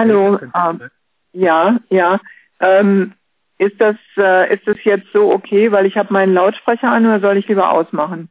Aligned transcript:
Hallo. 0.00 0.38
Ähm, 0.54 0.90
ja, 1.32 1.78
ja. 1.90 2.18
Ähm, 2.58 3.12
ist 3.58 3.78
das 3.78 3.96
äh, 4.16 4.54
ist 4.54 4.66
das 4.66 4.82
jetzt 4.84 5.12
so 5.12 5.30
okay, 5.30 5.72
weil 5.72 5.84
ich 5.84 5.98
habe 5.98 6.10
meinen 6.10 6.32
Lautsprecher 6.32 6.90
an 6.90 7.04
oder 7.04 7.20
soll 7.20 7.36
ich 7.36 7.46
lieber 7.48 7.70
ausmachen? 7.70 8.30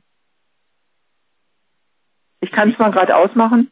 Ich 2.41 2.51
kann 2.51 2.71
es 2.71 2.79
mal 2.79 2.89
gerade 2.89 3.15
ausmachen. 3.15 3.69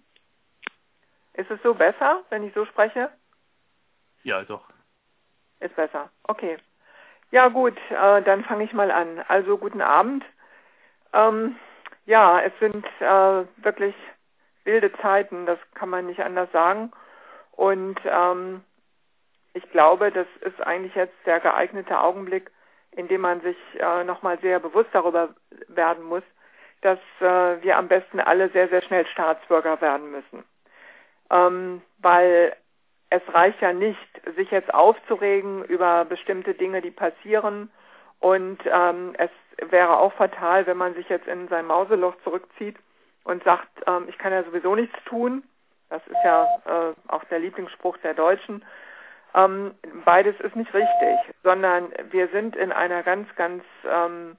Ist 1.34 1.50
es 1.50 1.60
so 1.64 1.74
besser, 1.74 2.22
wenn 2.30 2.44
ich 2.44 2.54
so 2.54 2.66
spreche? 2.66 3.10
Ja, 4.22 4.44
doch. 4.44 4.66
Ist 5.60 5.76
besser. 5.76 6.12
Okay. 6.22 6.58
Ja 7.32 7.48
gut, 7.48 7.78
äh, 7.90 8.22
dann 8.22 8.44
fange 8.44 8.64
ich 8.64 8.74
mal 8.74 8.92
an. 8.92 9.24
Also 9.28 9.58
guten 9.58 9.82
Abend. 9.82 10.24
Ähm, 11.14 11.56
ja, 12.06 12.42
es 12.42 12.54
sind 12.60 12.86
äh, 13.00 13.64
wirklich 13.64 13.96
wilde 14.66 14.94
Zeiten, 15.02 15.48
das 15.48 15.58
kann 15.74 15.90
man 15.90 16.06
nicht 16.06 16.20
anders 16.20 16.52
sagen. 16.52 16.92
Und 17.58 18.00
ähm, 18.06 18.64
ich 19.54 19.70
glaube, 19.72 20.12
das 20.12 20.28
ist 20.42 20.62
eigentlich 20.62 20.96
jetzt 20.96 21.16
der 21.26 21.40
geeignete 21.40 22.00
Augenblick, 22.00 22.52
in 22.92 23.08
dem 23.08 23.22
man 23.22 23.42
sich 23.42 23.58
äh, 23.80 24.04
nochmal 24.04 24.40
sehr 24.40 24.60
bewusst 24.60 24.90
darüber 24.94 25.30
werden 25.68 26.04
muss, 26.04 26.24
dass 26.82 27.00
äh, 27.20 27.62
wir 27.64 27.78
am 27.78 27.88
besten 27.88 28.20
alle 28.20 28.50
sehr, 28.50 28.70
sehr 28.70 28.84
schnell 28.84 29.06
Staatsbürger 29.08 29.82
werden 29.82 30.12
müssen. 30.12 30.44
Ähm, 31.32 31.82
weil 31.98 32.56
es 33.10 33.22
reicht 33.34 33.60
ja 33.62 33.74
nicht, 33.74 34.00
sich 34.36 34.52
jetzt 34.52 34.72
aufzuregen 34.74 35.64
über 35.66 36.06
bestimmte 36.06 36.54
Dinge, 36.54 36.82
die 36.82 36.92
passieren. 36.92 37.72
Und 38.20 38.60
ähm, 38.72 39.16
es 39.18 39.32
wäre 39.72 39.98
auch 39.98 40.14
fatal, 40.14 40.68
wenn 40.68 40.78
man 40.78 40.94
sich 40.94 41.10
jetzt 41.10 41.28
in 41.28 41.48
sein 41.48 41.66
Mauseloch 41.66 42.16
zurückzieht 42.24 42.78
und 43.24 43.44
sagt, 43.44 43.70
ähm, 43.88 44.06
ich 44.10 44.18
kann 44.20 44.32
ja 44.32 44.44
sowieso 44.44 44.76
nichts 44.76 44.98
tun. 45.06 45.44
Das 45.90 46.02
ist 46.08 46.18
ja 46.24 46.46
äh, 46.66 46.94
auch 47.08 47.24
der 47.26 47.40
Lieblingsspruch 47.40 47.98
der 48.00 48.14
Deutschen. 48.14 48.64
Ähm, 49.34 49.76
beides 50.06 50.40
ist 50.40 50.56
nicht 50.56 50.74
richtig, 50.74 51.18
sondern 51.44 51.92
wir 52.12 52.28
sind 52.30 52.56
in 52.56 52.72
einer 52.72 53.04
ganz, 53.04 53.28
ganz 53.36 53.64
ähm, 53.90 54.38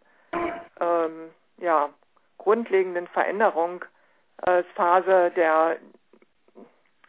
ähm, 0.80 1.30
ja, 1.58 1.90
grundlegenden 2.38 3.06
Veränderungsphase 3.08 5.32
der, 5.36 5.76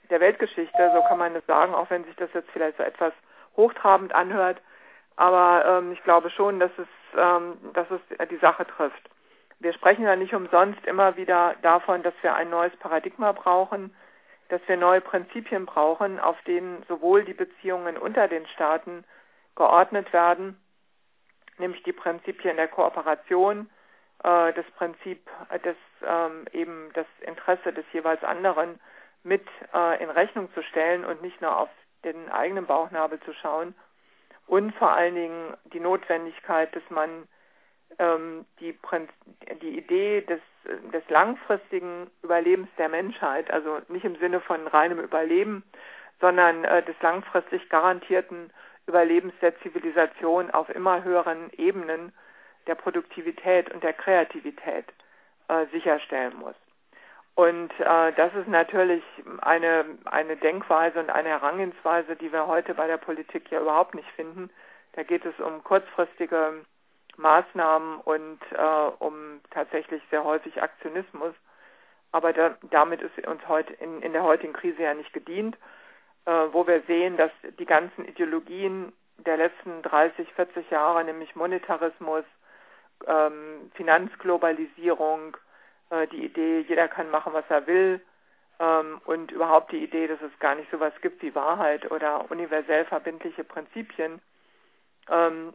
der 0.09 0.19
Weltgeschichte, 0.19 0.91
so 0.93 1.01
kann 1.03 1.17
man 1.17 1.35
es 1.35 1.45
sagen, 1.45 1.73
auch 1.73 1.89
wenn 1.89 2.03
sich 2.03 2.15
das 2.15 2.29
jetzt 2.33 2.49
vielleicht 2.51 2.77
so 2.77 2.83
etwas 2.83 3.13
hochtrabend 3.55 4.13
anhört. 4.13 4.61
Aber 5.15 5.65
ähm, 5.65 5.91
ich 5.91 6.03
glaube 6.03 6.29
schon, 6.29 6.59
dass 6.59 6.71
es, 6.77 6.87
ähm, 7.17 7.57
dass 7.73 7.87
es 7.91 7.99
die 8.29 8.37
Sache 8.37 8.65
trifft. 8.65 9.09
Wir 9.59 9.73
sprechen 9.73 10.05
ja 10.05 10.15
nicht 10.15 10.33
umsonst 10.33 10.85
immer 10.85 11.17
wieder 11.17 11.55
davon, 11.61 12.01
dass 12.03 12.13
wir 12.21 12.33
ein 12.33 12.49
neues 12.49 12.73
Paradigma 12.77 13.33
brauchen, 13.33 13.93
dass 14.49 14.61
wir 14.67 14.77
neue 14.77 15.01
Prinzipien 15.01 15.65
brauchen, 15.65 16.19
auf 16.19 16.39
denen 16.43 16.83
sowohl 16.87 17.23
die 17.23 17.33
Beziehungen 17.33 17.97
unter 17.97 18.27
den 18.27 18.45
Staaten 18.47 19.05
geordnet 19.55 20.11
werden, 20.11 20.59
nämlich 21.57 21.83
die 21.83 21.93
Prinzipien 21.93 22.57
der 22.57 22.67
Kooperation, 22.67 23.69
äh, 24.23 24.53
das 24.53 24.65
Prinzip 24.77 25.29
des 25.63 25.75
ähm, 26.05 26.45
eben 26.51 26.89
das 26.93 27.05
Interesse 27.21 27.73
des 27.73 27.85
jeweils 27.93 28.23
anderen 28.23 28.79
mit 29.23 29.45
äh, 29.73 30.03
in 30.03 30.09
Rechnung 30.09 30.51
zu 30.53 30.63
stellen 30.63 31.05
und 31.05 31.21
nicht 31.21 31.41
nur 31.41 31.55
auf 31.55 31.69
den 32.03 32.29
eigenen 32.29 32.65
Bauchnabel 32.65 33.19
zu 33.21 33.33
schauen. 33.33 33.75
Und 34.47 34.73
vor 34.75 34.91
allen 34.91 35.15
Dingen 35.15 35.57
die 35.73 35.79
Notwendigkeit, 35.79 36.75
dass 36.75 36.83
man 36.89 37.27
die, 37.97 38.77
die 39.61 39.77
Idee 39.77 40.21
des, 40.21 40.39
des 40.93 41.03
langfristigen 41.09 42.09
Überlebens 42.23 42.69
der 42.77 42.87
Menschheit, 42.87 43.51
also 43.51 43.79
nicht 43.89 44.05
im 44.05 44.15
Sinne 44.17 44.39
von 44.39 44.67
reinem 44.67 44.99
Überleben, 44.99 45.63
sondern 46.21 46.63
äh, 46.63 46.83
des 46.83 46.95
langfristig 47.01 47.69
garantierten 47.69 48.51
Überlebens 48.87 49.33
der 49.41 49.57
Zivilisation 49.59 50.51
auf 50.51 50.69
immer 50.69 51.03
höheren 51.03 51.49
Ebenen 51.57 52.13
der 52.67 52.75
Produktivität 52.75 53.71
und 53.71 53.83
der 53.83 53.93
Kreativität 53.93 54.85
äh, 55.47 55.65
sicherstellen 55.71 56.37
muss. 56.37 56.55
Und 57.35 57.71
äh, 57.79 58.11
das 58.13 58.33
ist 58.35 58.47
natürlich 58.47 59.03
eine, 59.41 59.85
eine 60.05 60.35
Denkweise 60.35 60.99
und 60.99 61.09
eine 61.09 61.29
Herangehensweise, 61.29 62.15
die 62.15 62.33
wir 62.33 62.47
heute 62.47 62.73
bei 62.73 62.87
der 62.87 62.97
Politik 62.97 63.49
ja 63.49 63.61
überhaupt 63.61 63.95
nicht 63.95 64.09
finden. 64.11 64.49
Da 64.93 65.03
geht 65.03 65.23
es 65.23 65.39
um 65.39 65.63
kurzfristige 65.63 66.65
Maßnahmen 67.19 67.99
und 67.99 68.39
äh, 68.51 68.91
um 68.99 69.41
tatsächlich 69.51 70.01
sehr 70.09 70.23
häufig 70.23 70.61
Aktionismus. 70.61 71.33
Aber 72.11 72.33
da, 72.33 72.57
damit 72.71 73.01
ist 73.01 73.27
uns 73.27 73.47
heute 73.47 73.73
in, 73.73 74.01
in 74.01 74.13
der 74.13 74.23
heutigen 74.23 74.53
Krise 74.53 74.81
ja 74.81 74.93
nicht 74.93 75.13
gedient, 75.13 75.55
äh, 76.25 76.31
wo 76.51 76.65
wir 76.65 76.81
sehen, 76.87 77.17
dass 77.17 77.31
die 77.59 77.65
ganzen 77.65 78.05
Ideologien 78.05 78.93
der 79.17 79.37
letzten 79.37 79.81
30, 79.83 80.31
40 80.33 80.71
Jahre, 80.71 81.03
nämlich 81.03 81.35
Monetarismus, 81.35 82.23
ähm, 83.05 83.69
Finanzglobalisierung, 83.75 85.37
äh, 85.89 86.07
die 86.07 86.25
Idee, 86.25 86.65
jeder 86.67 86.87
kann 86.87 87.11
machen, 87.11 87.33
was 87.33 87.45
er 87.49 87.67
will, 87.67 88.01
ähm, 88.59 89.01
und 89.05 89.31
überhaupt 89.31 89.71
die 89.71 89.83
Idee, 89.83 90.07
dass 90.07 90.21
es 90.21 90.37
gar 90.39 90.55
nicht 90.55 90.71
so 90.71 90.79
was 90.79 90.93
gibt 91.01 91.21
wie 91.21 91.35
Wahrheit 91.35 91.89
oder 91.91 92.29
universell 92.31 92.85
verbindliche 92.85 93.43
Prinzipien, 93.43 94.21
ähm, 95.09 95.53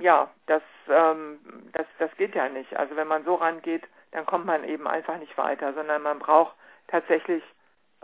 ja, 0.00 0.30
das, 0.46 0.62
ähm, 0.88 1.38
das, 1.72 1.86
das 1.98 2.14
geht 2.16 2.34
ja 2.34 2.48
nicht. 2.48 2.76
Also 2.76 2.96
wenn 2.96 3.08
man 3.08 3.24
so 3.24 3.34
rangeht, 3.34 3.84
dann 4.10 4.26
kommt 4.26 4.46
man 4.46 4.64
eben 4.64 4.86
einfach 4.86 5.18
nicht 5.18 5.36
weiter, 5.38 5.72
sondern 5.74 6.02
man 6.02 6.18
braucht 6.18 6.54
tatsächlich 6.88 7.42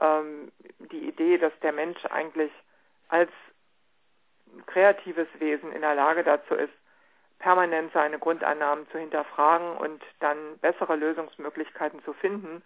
ähm, 0.00 0.50
die 0.78 1.08
Idee, 1.08 1.38
dass 1.38 1.52
der 1.60 1.72
Mensch 1.72 2.04
eigentlich 2.06 2.52
als 3.08 3.30
kreatives 4.66 5.28
Wesen 5.38 5.72
in 5.72 5.82
der 5.82 5.94
Lage 5.94 6.24
dazu 6.24 6.54
ist, 6.54 6.72
permanent 7.38 7.92
seine 7.92 8.18
Grundannahmen 8.18 8.88
zu 8.90 8.98
hinterfragen 8.98 9.76
und 9.76 10.02
dann 10.20 10.58
bessere 10.58 10.96
Lösungsmöglichkeiten 10.96 12.02
zu 12.04 12.12
finden. 12.14 12.62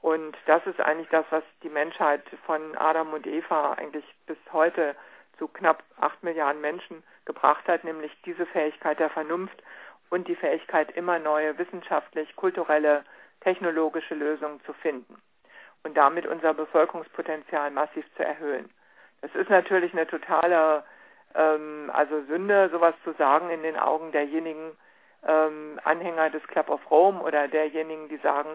Und 0.00 0.36
das 0.46 0.64
ist 0.66 0.80
eigentlich 0.80 1.08
das, 1.08 1.26
was 1.30 1.42
die 1.62 1.68
Menschheit 1.68 2.22
von 2.46 2.76
Adam 2.76 3.12
und 3.12 3.26
Eva 3.26 3.72
eigentlich 3.72 4.04
bis 4.26 4.38
heute 4.52 4.94
zu 5.38 5.48
knapp 5.48 5.82
acht 6.00 6.22
Milliarden 6.22 6.60
Menschen 6.60 7.02
gebracht 7.24 7.66
hat, 7.68 7.84
nämlich 7.84 8.16
diese 8.24 8.46
Fähigkeit 8.46 8.98
der 8.98 9.10
Vernunft 9.10 9.62
und 10.10 10.28
die 10.28 10.36
Fähigkeit, 10.36 10.90
immer 10.96 11.18
neue 11.18 11.58
wissenschaftlich, 11.58 12.34
kulturelle, 12.36 13.04
technologische 13.40 14.14
Lösungen 14.14 14.60
zu 14.64 14.72
finden 14.72 15.20
und 15.84 15.96
damit 15.96 16.26
unser 16.26 16.54
Bevölkerungspotenzial 16.54 17.70
massiv 17.70 18.04
zu 18.16 18.24
erhöhen. 18.24 18.70
Das 19.20 19.34
ist 19.34 19.50
natürlich 19.50 19.92
eine 19.92 20.06
totale 20.06 20.84
ähm, 21.34 21.90
also 21.92 22.22
Sünde, 22.24 22.68
sowas 22.70 22.94
zu 23.04 23.12
sagen 23.14 23.50
in 23.50 23.62
den 23.62 23.78
Augen 23.78 24.12
derjenigen 24.12 24.76
ähm, 25.26 25.80
Anhänger 25.84 26.30
des 26.30 26.42
Club 26.48 26.68
of 26.68 26.90
Rome 26.90 27.20
oder 27.20 27.48
derjenigen, 27.48 28.08
die 28.08 28.18
sagen, 28.18 28.50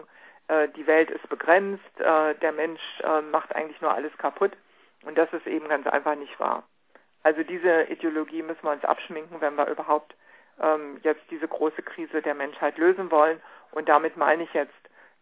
äh, 0.48 0.68
die 0.70 0.86
Welt 0.86 1.10
ist 1.10 1.28
begrenzt, 1.28 2.00
äh, 2.00 2.34
der 2.36 2.52
Mensch 2.52 2.82
äh, 3.02 3.20
macht 3.20 3.54
eigentlich 3.54 3.80
nur 3.80 3.92
alles 3.92 4.16
kaputt. 4.18 4.52
Und 5.04 5.18
das 5.18 5.32
ist 5.32 5.46
eben 5.46 5.68
ganz 5.68 5.86
einfach 5.86 6.14
nicht 6.16 6.38
wahr. 6.40 6.64
Also 7.24 7.42
diese 7.42 7.84
Ideologie 7.84 8.42
müssen 8.42 8.62
wir 8.62 8.70
uns 8.70 8.84
abschminken, 8.84 9.40
wenn 9.40 9.56
wir 9.56 9.66
überhaupt 9.66 10.14
ähm, 10.62 11.00
jetzt 11.02 11.22
diese 11.30 11.48
große 11.48 11.82
Krise 11.82 12.22
der 12.22 12.34
Menschheit 12.34 12.78
lösen 12.78 13.10
wollen. 13.10 13.40
Und 13.72 13.88
damit 13.88 14.16
meine 14.16 14.44
ich 14.44 14.52
jetzt 14.52 14.72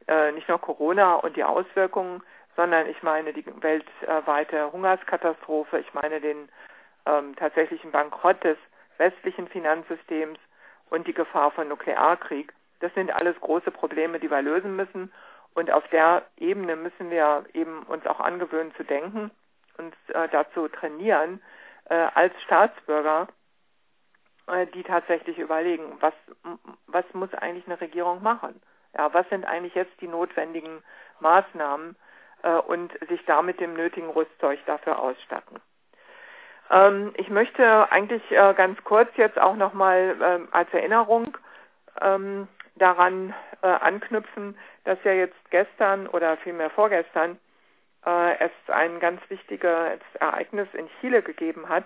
äh, 0.08 0.32
nicht 0.32 0.48
nur 0.48 0.60
Corona 0.60 1.14
und 1.14 1.36
die 1.36 1.44
Auswirkungen, 1.44 2.22
sondern 2.56 2.88
ich 2.88 3.02
meine 3.02 3.32
die 3.32 3.46
weltweite 3.62 4.72
Hungerskatastrophe, 4.72 5.78
ich 5.78 5.94
meine 5.94 6.20
den 6.20 6.48
ähm, 7.06 7.34
tatsächlichen 7.36 7.92
Bankrott 7.92 8.42
des 8.44 8.58
westlichen 8.98 9.48
Finanzsystems 9.48 10.38
und 10.90 11.06
die 11.06 11.14
Gefahr 11.14 11.52
von 11.52 11.68
Nuklearkrieg. 11.68 12.52
Das 12.80 12.92
sind 12.94 13.12
alles 13.12 13.38
große 13.40 13.70
Probleme, 13.70 14.18
die 14.18 14.30
wir 14.30 14.42
lösen 14.42 14.76
müssen. 14.76 15.12
Und 15.54 15.70
auf 15.70 15.86
der 15.88 16.26
Ebene 16.36 16.76
müssen 16.76 17.10
wir 17.10 17.44
eben 17.54 17.84
uns 17.84 18.06
auch 18.06 18.20
angewöhnen 18.20 18.74
zu 18.74 18.84
denken, 18.84 19.30
uns 19.78 19.94
äh, 20.08 20.28
dazu 20.30 20.68
trainieren, 20.68 21.40
äh, 21.92 22.08
als 22.14 22.32
Staatsbürger, 22.42 23.28
äh, 24.46 24.66
die 24.68 24.82
tatsächlich 24.82 25.38
überlegen, 25.38 25.98
was, 26.00 26.14
was 26.86 27.04
muss 27.12 27.32
eigentlich 27.34 27.66
eine 27.66 27.80
Regierung 27.80 28.22
machen? 28.22 28.60
Ja, 28.96 29.12
was 29.12 29.28
sind 29.28 29.44
eigentlich 29.44 29.74
jetzt 29.74 30.00
die 30.00 30.08
notwendigen 30.08 30.82
Maßnahmen 31.20 31.96
äh, 32.42 32.54
und 32.54 32.92
sich 33.08 33.22
damit 33.26 33.60
dem 33.60 33.74
nötigen 33.74 34.08
Rüstzeug 34.08 34.58
dafür 34.64 34.98
ausstatten? 34.98 35.60
Ähm, 36.70 37.12
ich 37.16 37.28
möchte 37.28 37.92
eigentlich 37.92 38.22
äh, 38.30 38.54
ganz 38.54 38.82
kurz 38.84 39.10
jetzt 39.16 39.38
auch 39.38 39.56
nochmal 39.56 40.16
ähm, 40.22 40.48
als 40.50 40.72
Erinnerung 40.72 41.36
ähm, 42.00 42.48
daran 42.76 43.34
äh, 43.60 43.66
anknüpfen, 43.66 44.56
dass 44.84 44.98
ja 45.04 45.12
jetzt 45.12 45.50
gestern 45.50 46.06
oder 46.06 46.38
vielmehr 46.38 46.70
vorgestern 46.70 47.38
äh, 48.06 48.38
es 48.38 48.50
ein 48.68 49.00
ganz 49.00 49.20
wichtiges 49.28 50.00
Ereignis 50.18 50.68
in 50.74 50.88
Chile 51.00 51.22
gegeben 51.22 51.68
hat. 51.68 51.84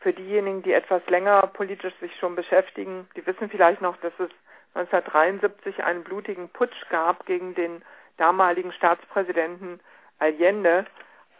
Für 0.00 0.12
diejenigen, 0.12 0.62
die 0.62 0.72
etwas 0.72 1.04
länger 1.06 1.42
politisch 1.46 1.94
sich 2.00 2.14
schon 2.18 2.36
beschäftigen, 2.36 3.08
die 3.16 3.26
wissen 3.26 3.48
vielleicht 3.48 3.80
noch, 3.80 3.96
dass 3.98 4.12
es 4.18 4.30
1973 4.74 5.84
einen 5.84 6.04
blutigen 6.04 6.48
Putsch 6.48 6.88
gab 6.90 7.26
gegen 7.26 7.54
den 7.54 7.82
damaligen 8.16 8.72
Staatspräsidenten 8.72 9.80
Allende, 10.18 10.84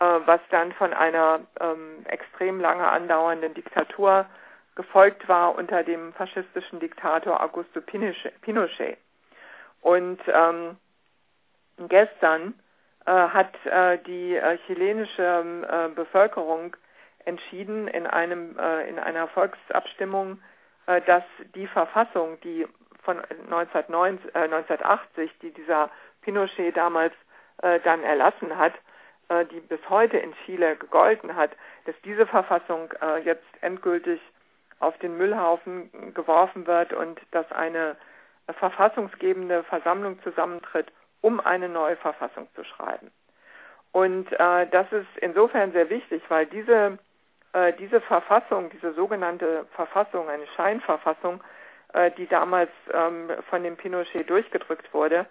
äh, 0.01 0.05
was 0.05 0.41
dann 0.51 0.73
von 0.73 0.93
einer 0.93 1.41
ähm, 1.61 2.05
extrem 2.07 2.61
lange 2.61 2.87
andauernden 2.89 3.55
Diktatur 3.55 4.27
gefolgt 4.75 5.29
war 5.29 5.55
unter 5.55 5.85
dem 5.85 6.13
faschistischen 6.15 6.81
Diktator 6.81 7.43
Augusto 7.43 7.81
Pinochet. 7.81 8.99
Und 9.81 10.21
ähm, 10.27 10.77
gestern 11.89 12.55
hat 13.11 13.55
äh, 13.67 13.99
die 13.99 14.37
äh, 14.37 14.59
chilenische 14.67 15.23
äh, 15.23 15.95
Bevölkerung 15.95 16.77
entschieden 17.25 17.89
in 17.89 18.07
einem 18.07 18.59
äh, 18.59 18.89
in 18.89 18.99
einer 18.99 19.29
Volksabstimmung, 19.29 20.41
äh, 20.87 21.01
dass 21.03 21.25
die 21.55 21.67
Verfassung, 21.67 22.41
die 22.43 22.67
von 23.03 23.19
1990, 23.19 24.35
1980, 24.35 25.31
die 25.43 25.51
dieser 25.51 25.91
Pinochet 26.23 26.75
damals 26.75 27.13
dann 27.85 28.03
erlassen 28.03 28.57
hat, 28.57 28.73
die 29.53 29.61
bis 29.61 29.79
heute 29.91 30.17
in 30.17 30.35
Chile 30.45 30.75
gegolten 30.77 31.37
hat, 31.37 31.51
dass 31.85 31.95
diese 32.03 32.27
Verfassung 32.27 32.89
jetzt 33.23 33.45
endgültig 33.61 34.21
auf 34.81 34.97
den 34.99 35.19
Müllhaufen 35.19 35.91
geworfen 36.15 36.67
wird 36.67 36.95
und 36.95 37.21
dass 37.31 37.51
eine 37.53 37.97
verfassungsgebende 38.59 39.65
Versammlung 39.65 40.21
zusammentritt, 40.23 40.91
um 41.25 41.41
eine 41.41 41.71
neue 41.71 41.97
Verfassung 41.97 42.49
zu 42.55 42.63
schreiben. 42.65 43.11
Und 43.93 44.31
äh, 44.31 44.67
das 44.67 44.93
ist 44.93 45.09
insofern 45.23 45.73
sehr 45.73 45.89
wichtig, 45.89 46.23
weil 46.29 46.45
diese, 46.45 46.99
äh, 47.55 47.73
diese 47.79 48.03
Verfassung, 48.03 48.69
diese 48.69 48.93
sogenannte 48.93 49.65
Verfassung, 49.75 50.29
eine 50.29 50.47
Scheinverfassung, 50.49 51.43
äh, 51.95 52.11
die 52.19 52.27
damals 52.27 52.71
ähm, 52.93 53.31
von 53.49 53.63
dem 53.63 53.79
Pinochet 53.79 54.29
durchgedrückt 54.29 54.93
wurde, 54.93 55.25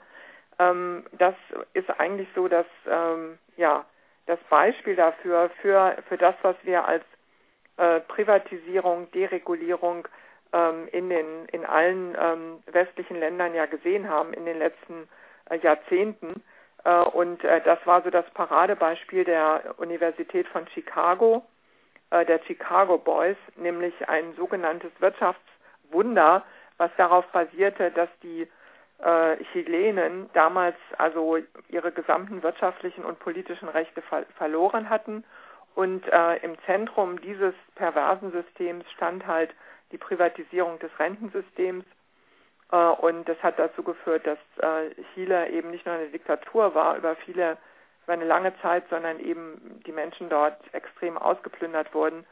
ähm, 0.58 1.04
das 1.12 1.36
ist 1.74 1.92
eigentlich 2.00 2.30
so, 2.34 2.48
dass 2.48 2.66
ähm, 2.88 3.38
ja 3.56 3.86
das 4.26 4.40
Beispiel 4.50 4.96
dafür 4.96 5.52
für 5.62 5.96
für 6.08 6.18
das, 6.18 6.34
was 6.42 6.56
wir 6.64 6.88
als 6.88 7.04
äh, 7.78 8.00
Privatisierung, 8.00 9.12
Deregulierung 9.12 10.08
ähm, 10.54 10.88
in 10.92 11.10
den 11.10 11.46
in 11.52 11.66
allen 11.68 12.18
ähm, 12.20 12.64
westlichen 12.72 13.20
Ländern 13.20 13.54
ja 13.54 13.68
gesehen 13.68 14.10
haben 14.10 14.34
in 14.34 14.46
den 14.46 14.58
letzten 14.58 15.04
äh, 15.04 15.08
Jahrzehnten. 15.62 16.44
Äh, 16.84 17.04
und 17.04 17.44
äh, 17.44 17.62
das 17.62 17.80
war 17.86 18.02
so 18.02 18.10
das 18.10 18.30
Paradebeispiel 18.32 19.24
der 19.24 19.76
Universität 19.78 20.48
von 20.48 20.68
Chicago, 20.74 21.44
äh, 22.10 22.26
der 22.26 22.40
Chicago 22.46 22.98
Boys, 22.98 23.38
nämlich 23.56 23.94
ein 24.08 24.34
sogenanntes 24.36 24.92
Wirtschaftswunder, 25.00 26.44
was 26.78 26.92
darauf 26.98 27.26
basierte, 27.28 27.92
dass 27.92 28.10
die 28.22 28.48
äh, 29.00 29.38
Chilenen 29.52 30.30
damals 30.34 30.76
also 30.98 31.38
ihre 31.70 31.92
gesamten 31.92 32.42
wirtschaftlichen 32.44 33.04
und 33.04 33.20
politischen 33.20 33.70
Rechte 33.70 34.02
ver 34.02 34.26
verloren 34.38 34.90
hatten 34.90 35.24
und 35.76 36.06
äh, 36.08 36.38
im 36.38 36.56
Zentrum 36.66 37.20
dieses 37.22 37.54
perversen 37.76 38.32
Systems 38.32 38.86
stand 38.92 39.26
halt 39.26 39.52
die 39.92 39.98
Privatisierung 39.98 40.80
des 40.80 40.92
Rentensystems. 41.00 41.86
Äh, 42.74 42.76
und 42.76 43.30
das 43.30 43.42
hat 43.42 43.58
dazu 43.58 43.84
geführt, 43.84 44.28
dass 44.28 44.40
äh, 44.58 44.90
Chile 45.14 45.50
eben 45.50 45.72
nicht 45.72 45.86
nur 45.86 45.96
eine 45.96 46.08
Diktatur 46.08 46.76
war 46.76 46.98
über 46.98 47.16
viele, 47.16 47.58
über 48.04 48.14
eine 48.14 48.26
lange 48.26 48.54
Zeit, 48.62 48.84
sondern 48.90 49.20
eben 49.20 49.82
die 49.86 49.94
Menschen 49.94 50.30
dort 50.30 50.58
extrem 50.74 51.18
ausgeplündert 51.18 51.94
wurden. 51.94 52.26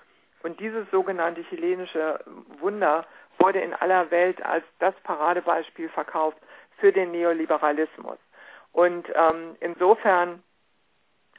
Und 0.43 0.59
dieses 0.59 0.89
sogenannte 0.89 1.43
chilenische 1.43 2.19
Wunder 2.59 3.05
wurde 3.37 3.61
in 3.61 3.75
aller 3.75 4.09
Welt 4.11 4.43
als 4.43 4.65
das 4.79 4.95
Paradebeispiel 5.03 5.89
verkauft 5.89 6.37
für 6.79 6.91
den 6.91 7.11
Neoliberalismus. 7.11 8.17
Und 8.73 9.07
ähm, 9.15 9.55
insofern 9.59 10.41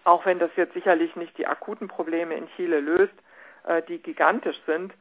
auch 0.04 0.26
wenn 0.26 0.38
das 0.38 0.50
jetzt 0.56 0.74
sicherlich 0.74 1.14
nicht 1.16 1.36
die 1.38 1.46
akuten 1.46 1.88
Probleme 1.88 2.34
in 2.34 2.48
Chile 2.56 2.80
löst, 2.80 3.14
äh, 3.64 3.82
die 3.82 3.98
gigantisch 3.98 4.60
sind, 4.66 4.92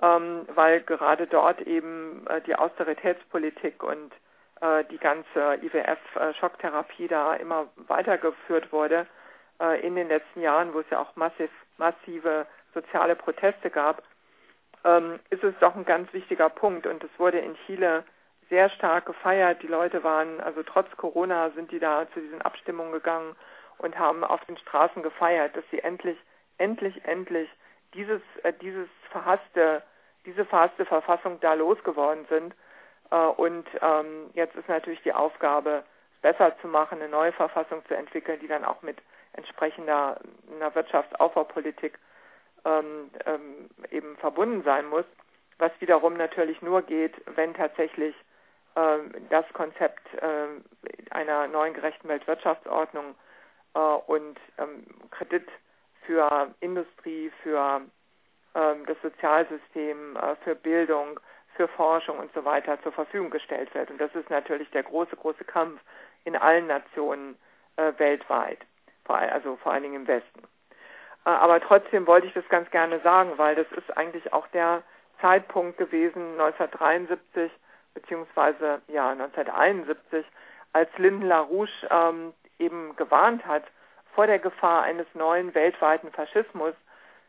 ähm, 0.00 0.46
weil 0.54 0.80
gerade 0.82 1.26
dort 1.26 1.60
eben 1.62 2.26
äh, 2.28 2.40
die 2.42 2.54
Austeritätspolitik 2.54 3.82
und 3.82 4.12
äh, 4.60 4.84
die 4.84 4.98
ganze 4.98 5.58
IWF-Schocktherapie 5.62 7.06
äh, 7.06 7.08
da 7.08 7.34
immer 7.34 7.68
weitergeführt 7.76 8.72
wurde 8.72 9.06
äh, 9.60 9.80
in 9.86 9.96
den 9.96 10.08
letzten 10.08 10.40
Jahren, 10.40 10.74
wo 10.74 10.80
es 10.80 10.90
ja 10.90 11.00
auch 11.00 11.16
massiv, 11.16 11.50
massive 11.76 12.46
soziale 12.74 13.16
Proteste 13.16 13.70
gab, 13.70 14.02
ähm, 14.84 15.18
ist 15.30 15.42
es 15.42 15.54
doch 15.60 15.74
ein 15.74 15.84
ganz 15.84 16.12
wichtiger 16.12 16.48
Punkt 16.48 16.86
und 16.86 17.02
es 17.02 17.10
wurde 17.18 17.38
in 17.38 17.56
Chile 17.66 18.04
sehr 18.48 18.68
stark 18.70 19.06
gefeiert. 19.06 19.62
Die 19.62 19.66
Leute 19.66 20.04
waren, 20.04 20.40
also 20.40 20.62
trotz 20.62 20.88
Corona 20.96 21.50
sind 21.50 21.70
die 21.70 21.78
da 21.78 22.06
zu 22.12 22.20
diesen 22.20 22.42
Abstimmungen 22.42 22.92
gegangen 22.92 23.36
und 23.78 23.98
haben 23.98 24.24
auf 24.24 24.44
den 24.46 24.56
Straßen 24.56 25.02
gefeiert, 25.02 25.56
dass 25.56 25.64
sie 25.70 25.80
endlich, 25.80 26.18
endlich, 26.56 27.04
endlich 27.04 27.48
dieses, 27.94 28.20
äh, 28.42 28.52
dieses 28.60 28.88
verhasste, 29.10 29.82
diese 30.24 30.44
verhasste 30.44 30.84
Verfassung 30.84 31.40
da 31.40 31.54
losgeworden 31.54 32.26
sind. 32.28 32.54
Äh, 33.10 33.16
und 33.16 33.66
ähm, 33.80 34.30
jetzt 34.34 34.56
ist 34.56 34.68
natürlich 34.68 35.02
die 35.02 35.12
Aufgabe, 35.12 35.84
es 36.18 36.22
besser 36.22 36.58
zu 36.60 36.68
machen, 36.68 37.00
eine 37.00 37.08
neue 37.08 37.32
Verfassung 37.32 37.84
zu 37.86 37.96
entwickeln, 37.96 38.40
die 38.40 38.48
dann 38.48 38.64
auch 38.64 38.82
mit 38.82 38.98
entsprechender 39.34 40.20
einer 40.54 40.74
Wirtschaftsaufbaupolitik 40.74 41.98
ähm, 42.64 43.10
ähm, 43.24 43.70
eben 43.90 44.16
verbunden 44.16 44.62
sein 44.64 44.86
muss, 44.88 45.04
was 45.58 45.70
wiederum 45.80 46.14
natürlich 46.16 46.60
nur 46.62 46.82
geht, 46.82 47.14
wenn 47.36 47.54
tatsächlich 47.54 48.14
ähm, 48.76 49.12
das 49.30 49.44
Konzept 49.52 50.06
äh, 50.14 51.10
einer 51.10 51.46
neuen 51.46 51.74
gerechten 51.74 52.08
Weltwirtschaftsordnung 52.08 53.14
äh, 53.74 53.78
und 53.78 54.38
ähm, 54.58 54.84
Kredit 55.10 55.46
für 56.08 56.54
Industrie, 56.60 57.30
für 57.42 57.82
ähm, 58.54 58.86
das 58.86 58.96
Sozialsystem, 59.02 60.16
äh, 60.16 60.36
für 60.42 60.54
Bildung, 60.54 61.20
für 61.54 61.68
Forschung 61.68 62.18
und 62.18 62.32
so 62.32 62.44
weiter 62.46 62.82
zur 62.82 62.92
Verfügung 62.92 63.28
gestellt 63.28 63.72
wird. 63.74 63.90
Und 63.90 64.00
das 64.00 64.14
ist 64.14 64.30
natürlich 64.30 64.70
der 64.70 64.84
große, 64.84 65.14
große 65.16 65.44
Kampf 65.44 65.80
in 66.24 66.34
allen 66.34 66.66
Nationen 66.66 67.36
äh, 67.76 67.92
weltweit, 67.98 68.58
vor, 69.04 69.16
also 69.16 69.56
vor 69.56 69.72
allen 69.72 69.82
Dingen 69.82 69.96
im 69.96 70.08
Westen. 70.08 70.44
Äh, 71.26 71.30
aber 71.30 71.60
trotzdem 71.60 72.06
wollte 72.06 72.26
ich 72.26 72.32
das 72.32 72.48
ganz 72.48 72.70
gerne 72.70 73.00
sagen, 73.00 73.32
weil 73.36 73.54
das 73.54 73.70
ist 73.72 73.94
eigentlich 73.94 74.32
auch 74.32 74.46
der 74.48 74.82
Zeitpunkt 75.20 75.76
gewesen, 75.76 76.40
1973 76.40 77.52
beziehungsweise 77.92 78.80
ja 78.88 79.10
1971, 79.10 80.24
als 80.72 80.88
Lyndon 80.96 81.28
LaRouche 81.28 81.86
ähm, 81.90 82.32
eben 82.58 82.96
gewarnt 82.96 83.44
hat 83.46 83.64
vor 84.18 84.26
der 84.26 84.40
Gefahr 84.40 84.82
eines 84.82 85.06
neuen 85.14 85.54
weltweiten 85.54 86.10
Faschismus, 86.10 86.74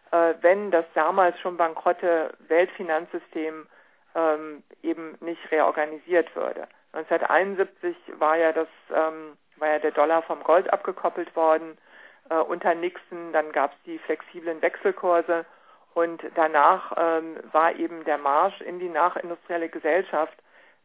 äh, 0.10 0.34
wenn 0.42 0.72
das 0.72 0.86
damals 0.96 1.40
schon 1.40 1.56
bankrotte 1.56 2.34
Weltfinanzsystem 2.48 3.68
ähm, 4.16 4.64
eben 4.82 5.16
nicht 5.20 5.52
reorganisiert 5.52 6.36
würde. 6.36 6.68
1971 6.94 7.96
war 8.18 8.38
ja 8.38 8.54
das 8.54 8.68
ähm, 8.92 9.38
war 9.58 9.68
ja 9.68 9.78
der 9.78 9.92
Dollar 9.92 10.24
vom 10.24 10.42
Gold 10.42 10.74
abgekoppelt 10.74 11.36
worden 11.36 11.78
äh, 12.32 12.38
unter 12.38 12.74
Nixon, 12.74 13.34
dann 13.34 13.52
gab 13.52 13.72
es 13.74 13.78
die 13.86 14.00
flexiblen 14.00 14.60
Wechselkurse 14.64 15.46
und 15.94 16.24
danach 16.34 16.94
ähm, 16.98 17.38
war 17.52 17.76
eben 17.76 18.04
der 18.04 18.18
Marsch 18.18 18.62
in 18.62 18.80
die 18.80 18.90
nachindustrielle 18.90 19.70
Gesellschaft 19.70 20.40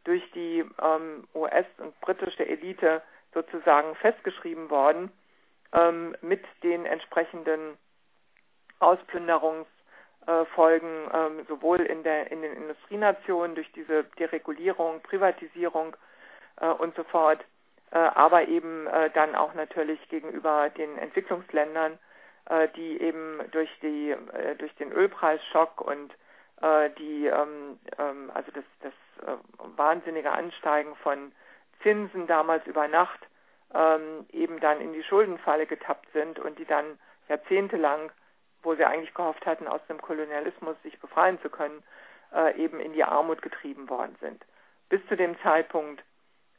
durch 0.05 0.31
die 0.33 0.67
ähm, 0.83 1.27
US- 1.35 1.65
und 1.79 1.99
britische 2.03 2.47
Elite 2.47 3.01
sozusagen 3.33 3.95
festgeschrieben 3.95 4.69
worden 4.69 5.11
mit 6.21 6.45
den 6.63 6.87
entsprechenden 6.87 7.77
Ausplünderungsfolgen 8.79 11.11
ähm, 11.13 11.45
sowohl 11.49 11.81
in, 11.81 12.03
der, 12.03 12.31
in 12.31 12.43
den 12.43 12.53
Industrienationen 12.53 13.55
durch 13.55 13.71
diese 13.73 14.05
Deregulierung, 14.19 15.01
Privatisierung 15.03 15.97
äh, 16.61 16.67
und 16.67 16.95
so 16.97 17.05
fort, 17.05 17.41
äh, 17.91 17.99
aber 17.99 18.49
eben 18.49 18.87
äh, 18.87 19.11
dann 19.11 19.35
auch 19.35 19.55
natürlich 19.55 20.01
gegenüber 20.09 20.71
den 20.71 20.99
Entwicklungsländern, 20.99 21.99
äh, 22.47 22.69
die 22.77 23.01
eben 23.01 23.41
durch 23.53 23.71
die 23.83 24.11
äh, 24.11 24.57
durch 24.57 24.75
den 24.77 24.93
Ölpreisschock 24.93 25.81
und 25.81 26.13
äh, 26.61 26.91
die 26.99 27.27
ähm, 27.27 27.79
ähm, 27.99 28.31
also 28.35 28.51
das, 28.53 28.65
das 28.81 28.93
wahnsinnige 29.77 30.33
Ansteigen 30.33 30.97
von 30.97 31.33
Zinsen 31.83 32.27
damals 32.27 32.67
über 32.67 32.89
Nacht 32.89 33.21
ähm, 33.75 34.27
eben 34.33 34.61
dann 34.61 34.81
in 34.81 34.93
die 34.93 35.03
Schuldenfalle 35.03 35.67
getappt 35.67 36.11
sind 36.13 36.39
und 36.39 36.59
die 36.59 36.65
dann 36.65 36.99
jahrzehntelang, 37.29 38.11
wo 38.63 38.75
sie 38.75 38.85
eigentlich 38.85 39.15
gehofft 39.15 39.45
hatten, 39.47 39.67
aus 39.67 39.81
dem 39.89 40.01
Kolonialismus 40.01 40.77
sich 40.83 40.99
befreien 41.01 41.41
zu 41.43 41.51
können, 41.51 41.83
äh, 42.35 42.57
eben 42.57 42.81
in 42.81 42.93
die 42.93 43.05
Armut 43.05 43.43
getrieben 43.43 43.89
worden 43.89 44.17
sind. 44.21 44.45
Bis 44.89 45.05
zu 45.09 45.17
dem 45.17 45.39
Zeitpunkt, 45.43 46.03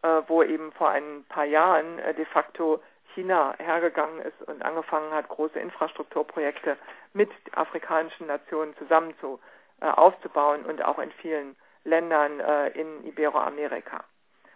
äh, 0.02 0.22
wo 0.28 0.44
eben 0.44 0.72
vor 0.74 0.90
ein 0.90 1.26
paar 1.30 1.46
Jahren 1.46 2.00
äh, 2.00 2.14
de 2.14 2.26
facto 2.26 2.82
China 3.14 3.56
hergegangen 3.58 4.20
ist 4.22 4.42
und 4.48 4.62
angefangen 4.64 5.12
hat, 5.12 5.30
große 5.30 5.60
Infrastrukturprojekte 5.60 6.78
mit 7.14 7.32
afrikanischen 7.54 8.28
Nationen 8.28 8.76
zusammen 8.78 9.14
zu, 9.20 9.40
äh, 9.82 9.86
aufzubauen 9.86 10.66
und 10.66 10.84
auch 10.84 11.00
in 11.00 11.12
vielen 11.12 11.56
Ländern 11.86 12.40
äh, 12.40 12.68
in 12.70 13.06
Iberoamerika 13.06 14.04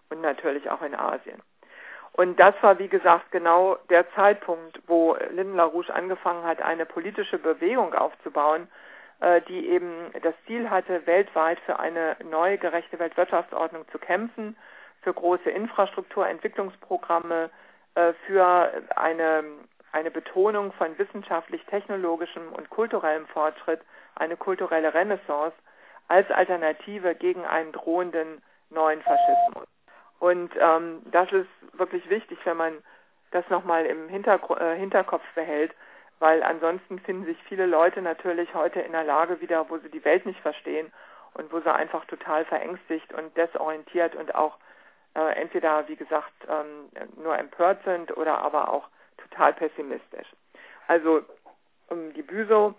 und 0.10 0.22
natürlich 0.22 0.70
auch 0.70 0.82
in 0.82 0.96
Asien. 0.96 1.42
Und 2.14 2.40
das 2.40 2.54
war, 2.62 2.80
wie 2.80 2.88
gesagt, 2.88 3.32
genau 3.32 3.78
der 3.90 4.10
Zeitpunkt, 4.14 4.82
wo 4.88 5.16
Lyndon 5.32 5.56
LaRouche 5.56 5.94
angefangen 5.94 6.44
hat, 6.44 6.62
eine 6.62 6.86
politische 6.86 7.38
Bewegung 7.38 7.94
aufzubauen, 7.94 8.68
äh, 9.22 9.42
die 9.44 9.70
eben 9.70 10.12
das 10.22 10.34
Ziel 10.46 10.70
hatte, 10.70 11.06
weltweit 11.06 11.60
für 11.62 11.80
eine 11.80 12.18
neue 12.30 12.58
gerechte 12.58 13.00
Weltwirtschaftsordnung 13.00 13.88
zu 13.90 14.00
kämpfen, 14.00 14.58
für 15.02 15.14
große 15.14 15.50
Infrastrukturentwicklungsprogramme, 15.50 17.50
äh, 17.96 18.14
für 18.26 18.72
eine, 18.96 19.44
eine 19.92 20.12
Betonung 20.12 20.74
von 20.74 20.98
wissenschaftlich-technologischem 20.98 22.52
und 22.54 22.70
kulturellem 22.70 23.28
Fortschritt, 23.28 23.82
eine 24.16 24.36
kulturelle 24.36 24.94
Renaissance 24.94 25.56
als 26.08 26.30
Alternative 26.32 27.16
gegen 27.16 27.46
einen 27.46 27.72
drohenden 27.72 28.42
neuen 28.70 29.02
Faschismus. 29.02 29.68
Und 30.20 30.52
ähm, 30.60 31.02
das 31.12 31.32
ist 31.32 31.48
wirklich 31.74 32.10
wichtig, 32.10 32.40
wenn 32.44 32.58
man 32.58 32.74
das 33.32 33.48
nochmal 33.50 33.86
im 33.86 34.10
Hintergr 34.10 34.60
äh, 34.60 34.78
Hinterkopf 34.78 35.24
behält, 35.34 35.74
weil 36.20 36.44
ansonsten 36.44 37.00
finden 37.00 37.26
sich 37.26 37.38
viele 37.44 37.66
Leute 37.66 38.02
natürlich 38.02 38.54
heute 38.54 38.82
in 38.82 38.92
der 38.92 39.06
Lage 39.06 39.40
wieder, 39.40 39.70
wo 39.70 39.78
sie 39.78 39.90
die 39.90 40.04
Welt 40.04 40.26
nicht 40.26 40.40
verstehen 40.42 40.92
und 41.34 41.52
wo 41.54 41.62
sie 41.62 41.74
einfach 41.74 42.06
total 42.06 42.44
verängstigt 42.46 43.14
und 43.14 43.36
desorientiert 43.38 44.16
und 44.16 44.36
auch 44.36 44.58
äh, 45.16 45.42
entweder, 45.42 45.88
wie 45.88 45.96
gesagt, 45.96 46.34
ähm, 46.50 46.90
nur 47.24 47.38
empört 47.38 47.84
sind 47.86 48.16
oder 48.18 48.40
aber 48.40 48.74
auch 48.74 48.88
total 49.18 49.54
pessimistisch. 49.54 50.28
Also 50.88 51.24
um, 51.88 52.14
die 52.14 52.24
Büso 52.24 52.74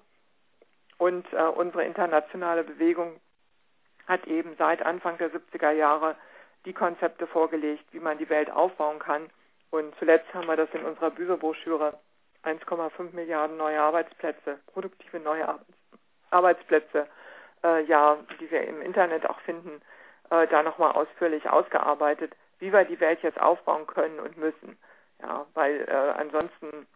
und 0.99 1.26
äh, 1.32 1.42
unsere 1.42 1.85
internationale 1.85 2.64
Bewegung 2.64 3.18
hat 4.06 4.26
eben 4.26 4.54
seit 4.59 4.82
Anfang 4.82 5.16
der 5.18 5.30
70er 5.30 5.70
Jahre 5.70 6.16
die 6.64 6.73
Konzepte 6.73 7.26
vorgelegt, 7.26 7.85
wie 7.93 8.00
man 8.00 8.19
die 8.19 8.29
Welt 8.29 8.50
aufbauen 8.50 8.99
kann. 8.99 9.31
Und 9.71 9.95
zuletzt 9.99 10.33
haben 10.35 10.47
wir 10.47 10.57
das 10.57 10.69
in 10.73 10.85
unserer 10.85 11.11
Büso-Broschüre 11.11 11.99
1,5 12.45 13.14
Milliarden 13.14 13.57
neue 13.57 13.81
Arbeitsplätze, 13.81 14.59
produktive 14.73 15.21
neue 15.21 15.59
Arbeitsplätze, 16.31 17.07
äh, 17.62 17.85
ja, 17.85 18.17
die 18.40 18.50
wir 18.50 18.67
im 18.67 18.83
Internet 18.83 19.29
auch 19.29 19.38
finden, 19.40 19.81
äh, 20.31 20.47
da 20.49 20.62
nochmal 20.62 20.93
ausführlich 20.93 21.49
ausgearbeitet, 21.49 22.35
wie 22.59 22.73
wir 22.73 22.85
die 22.85 23.00
Welt 23.00 23.23
jetzt 23.23 23.40
aufbauen 23.40 23.87
können 23.87 24.21
und 24.21 24.37
müssen. 24.37 24.79
Ja, 25.23 25.47
weil 25.55 25.87
äh, 25.88 25.93
ansonsten 25.93 26.87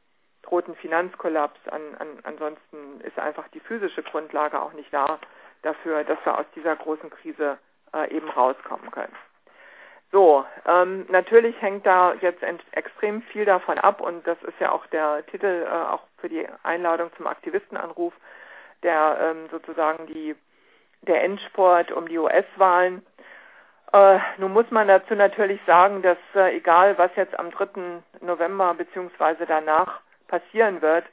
droht 0.42 0.68
ein 0.68 0.76
Finanzkollaps, 0.76 1.60
an, 1.68 1.94
an, 1.98 2.18
ansonsten 2.22 3.00
ist 3.02 3.18
einfach 3.18 3.48
die 3.48 3.60
physische 3.60 4.02
Grundlage 4.02 4.60
auch 4.60 4.72
nicht 4.72 4.92
da 4.92 5.18
dafür, 5.62 6.04
dass 6.04 6.18
wir 6.24 6.38
aus 6.38 6.46
dieser 6.54 6.76
großen 6.76 7.10
Krise 7.10 7.58
äh, 7.94 8.14
eben 8.14 8.28
rauskommen 8.28 8.90
können. 8.90 9.14
So, 10.14 10.44
ähm, 10.64 11.06
natürlich 11.08 11.60
hängt 11.60 11.84
da 11.84 12.14
jetzt 12.20 12.40
extrem 12.70 13.20
viel 13.22 13.44
davon 13.44 13.78
ab 13.78 14.00
und 14.00 14.24
das 14.28 14.40
ist 14.44 14.60
ja 14.60 14.70
auch 14.70 14.86
der 14.86 15.26
Titel 15.26 15.66
äh, 15.66 15.68
auch 15.68 16.02
für 16.18 16.28
die 16.28 16.46
Einladung 16.62 17.10
zum 17.16 17.26
Aktivistenanruf, 17.26 18.12
der 18.84 19.18
ähm, 19.20 19.48
sozusagen 19.50 20.06
die 20.06 20.36
der 21.02 21.24
Endsport 21.24 21.90
um 21.90 22.06
die 22.06 22.16
US-Wahlen. 22.16 23.04
Äh, 23.92 24.20
nun 24.38 24.52
muss 24.52 24.70
man 24.70 24.86
dazu 24.86 25.16
natürlich 25.16 25.60
sagen, 25.66 26.00
dass 26.02 26.18
äh, 26.36 26.58
egal 26.58 26.96
was 26.96 27.10
jetzt 27.16 27.36
am 27.36 27.50
3. 27.50 28.00
November 28.20 28.72
beziehungsweise 28.74 29.46
danach 29.46 30.00
passieren 30.28 30.80
wird, 30.80 31.06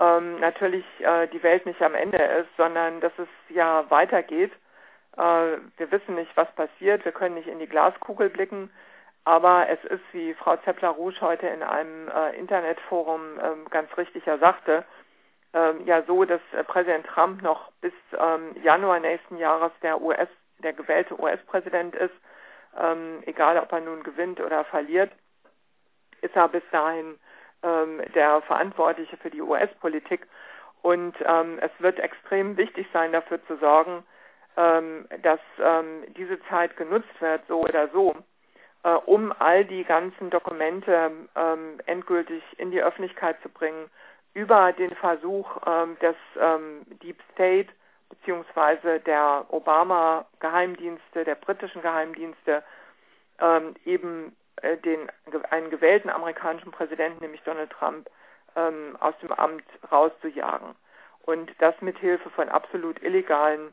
ähm, 0.00 0.40
natürlich 0.40 0.84
äh, 0.98 1.28
die 1.28 1.44
Welt 1.44 1.66
nicht 1.66 1.80
am 1.82 1.94
Ende 1.94 2.18
ist, 2.18 2.50
sondern 2.56 3.00
dass 3.00 3.12
es 3.16 3.28
ja 3.48 3.88
weitergeht 3.90 4.50
wir 5.18 5.90
wissen 5.90 6.14
nicht, 6.14 6.30
was 6.36 6.50
passiert. 6.54 7.04
Wir 7.04 7.12
können 7.12 7.34
nicht 7.34 7.48
in 7.48 7.58
die 7.58 7.66
Glaskugel 7.66 8.30
blicken. 8.30 8.70
Aber 9.28 9.68
es 9.68 9.84
ist, 9.84 10.04
wie 10.12 10.32
Frau 10.32 10.56
Zeppler-Rouge 10.56 11.20
heute 11.20 11.48
in 11.48 11.62
einem 11.62 12.08
äh, 12.08 12.34
Internetforum 12.38 13.38
äh, 13.38 13.68
ganz 13.68 13.94
richtig 13.98 14.24
ja 14.24 14.38
sagte, 14.38 14.84
ähm, 15.52 15.86
ja 15.86 16.02
so, 16.04 16.24
dass 16.24 16.40
äh, 16.52 16.64
Präsident 16.64 17.06
Trump 17.06 17.42
noch 17.42 17.70
bis 17.82 17.92
ähm, 18.18 18.56
Januar 18.62 19.00
nächsten 19.00 19.36
Jahres 19.36 19.72
der 19.82 20.00
US, 20.00 20.28
der 20.62 20.72
gewählte 20.72 21.20
US-Präsident 21.20 21.94
ist, 21.94 22.14
ähm, 22.80 23.22
egal 23.26 23.58
ob 23.58 23.70
er 23.70 23.80
nun 23.80 24.02
gewinnt 24.02 24.40
oder 24.40 24.64
verliert, 24.64 25.12
ist 26.22 26.34
er 26.34 26.48
bis 26.48 26.62
dahin 26.72 27.18
ähm, 27.62 28.00
der 28.14 28.40
Verantwortliche 28.42 29.18
für 29.18 29.30
die 29.30 29.42
US-Politik. 29.42 30.26
Und 30.80 31.14
ähm, 31.26 31.58
es 31.60 31.70
wird 31.80 31.98
extrem 31.98 32.56
wichtig 32.56 32.86
sein, 32.94 33.12
dafür 33.12 33.44
zu 33.46 33.56
sorgen, 33.56 34.04
ähm, 34.58 35.06
dass 35.22 35.38
ähm, 35.62 36.02
diese 36.16 36.40
Zeit 36.48 36.76
genutzt 36.76 37.20
wird, 37.20 37.42
so 37.46 37.60
oder 37.60 37.88
so, 37.90 38.16
äh, 38.82 38.90
um 38.90 39.32
all 39.38 39.64
die 39.64 39.84
ganzen 39.84 40.30
Dokumente 40.30 41.12
ähm, 41.36 41.80
endgültig 41.86 42.42
in 42.56 42.72
die 42.72 42.82
Öffentlichkeit 42.82 43.40
zu 43.42 43.48
bringen, 43.48 43.88
über 44.34 44.72
den 44.72 44.90
Versuch 44.96 45.48
ähm, 45.64 45.96
des 46.00 46.16
ähm, 46.40 46.82
Deep 47.02 47.18
State 47.32 47.68
beziehungsweise 48.08 48.98
der 49.00 49.46
Obama-Geheimdienste, 49.50 51.24
der 51.24 51.36
britischen 51.36 51.82
Geheimdienste, 51.82 52.64
ähm, 53.40 53.76
eben 53.84 54.34
äh, 54.62 54.76
den 54.78 55.08
einen 55.50 55.70
gewählten 55.70 56.10
amerikanischen 56.10 56.72
Präsidenten, 56.72 57.22
nämlich 57.22 57.42
Donald 57.42 57.70
Trump, 57.70 58.10
aus 58.98 59.14
dem 59.22 59.30
Amt 59.30 59.62
rauszujagen. 59.92 60.74
Und 61.22 61.52
das 61.60 61.80
mit 61.80 61.96
Hilfe 61.98 62.28
von 62.30 62.48
absolut 62.48 63.00
illegalen 63.04 63.72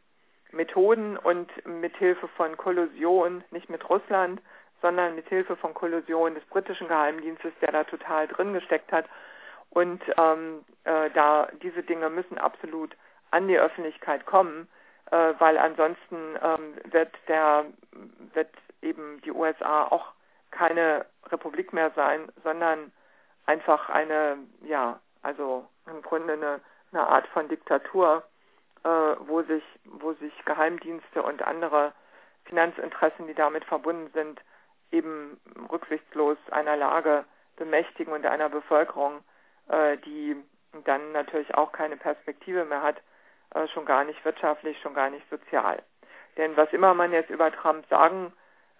Methoden 0.51 1.17
und 1.17 1.49
mithilfe 1.65 2.27
von 2.29 2.57
Kollusion, 2.57 3.43
nicht 3.51 3.69
mit 3.69 3.87
Russland, 3.89 4.41
sondern 4.81 5.15
mithilfe 5.15 5.55
von 5.55 5.73
Kollusion 5.73 6.35
des 6.35 6.45
britischen 6.45 6.87
Geheimdienstes, 6.87 7.53
der 7.61 7.71
da 7.71 7.83
total 7.83 8.27
drin 8.27 8.53
gesteckt 8.53 8.91
hat. 8.91 9.05
Und 9.69 10.01
ähm, 10.17 10.63
äh, 10.83 11.09
da 11.11 11.49
diese 11.61 11.83
Dinge 11.83 12.09
müssen 12.09 12.37
absolut 12.37 12.95
an 13.31 13.47
die 13.47 13.57
Öffentlichkeit 13.57 14.25
kommen, 14.25 14.67
äh, 15.11 15.33
weil 15.39 15.57
ansonsten 15.57 16.15
ähm, 16.41 16.75
wird 16.91 17.11
der 17.27 17.65
wird 18.33 18.49
eben 18.81 19.21
die 19.21 19.31
USA 19.31 19.85
auch 19.85 20.13
keine 20.51 21.05
Republik 21.27 21.73
mehr 21.73 21.91
sein, 21.95 22.31
sondern 22.43 22.91
einfach 23.45 23.89
eine 23.89 24.37
ja 24.63 24.99
also 25.21 25.65
im 25.87 26.01
Grunde 26.03 26.33
eine, 26.33 26.61
eine 26.91 27.07
Art 27.07 27.27
von 27.29 27.49
Diktatur 27.49 28.23
wo 28.85 29.41
sich, 29.41 29.63
wo 29.85 30.13
sich 30.13 30.33
Geheimdienste 30.45 31.23
und 31.23 31.41
andere 31.41 31.93
Finanzinteressen, 32.45 33.27
die 33.27 33.33
damit 33.33 33.65
verbunden 33.65 34.11
sind, 34.13 34.39
eben 34.91 35.39
rücksichtslos 35.71 36.37
einer 36.51 36.77
Lage 36.77 37.25
bemächtigen 37.57 38.13
und 38.13 38.25
einer 38.25 38.49
Bevölkerung, 38.49 39.23
äh, 39.69 39.97
die 39.97 40.35
dann 40.83 41.11
natürlich 41.11 41.55
auch 41.55 41.71
keine 41.71 41.97
Perspektive 41.97 42.65
mehr 42.65 42.81
hat, 42.81 42.97
äh, 43.53 43.67
schon 43.67 43.85
gar 43.85 44.03
nicht 44.03 44.23
wirtschaftlich, 44.25 44.79
schon 44.81 44.93
gar 44.93 45.09
nicht 45.09 45.27
sozial. 45.29 45.81
Denn 46.37 46.55
was 46.57 46.71
immer 46.73 46.93
man 46.93 47.11
jetzt 47.11 47.29
über 47.29 47.51
Trump 47.51 47.85
sagen 47.89 48.33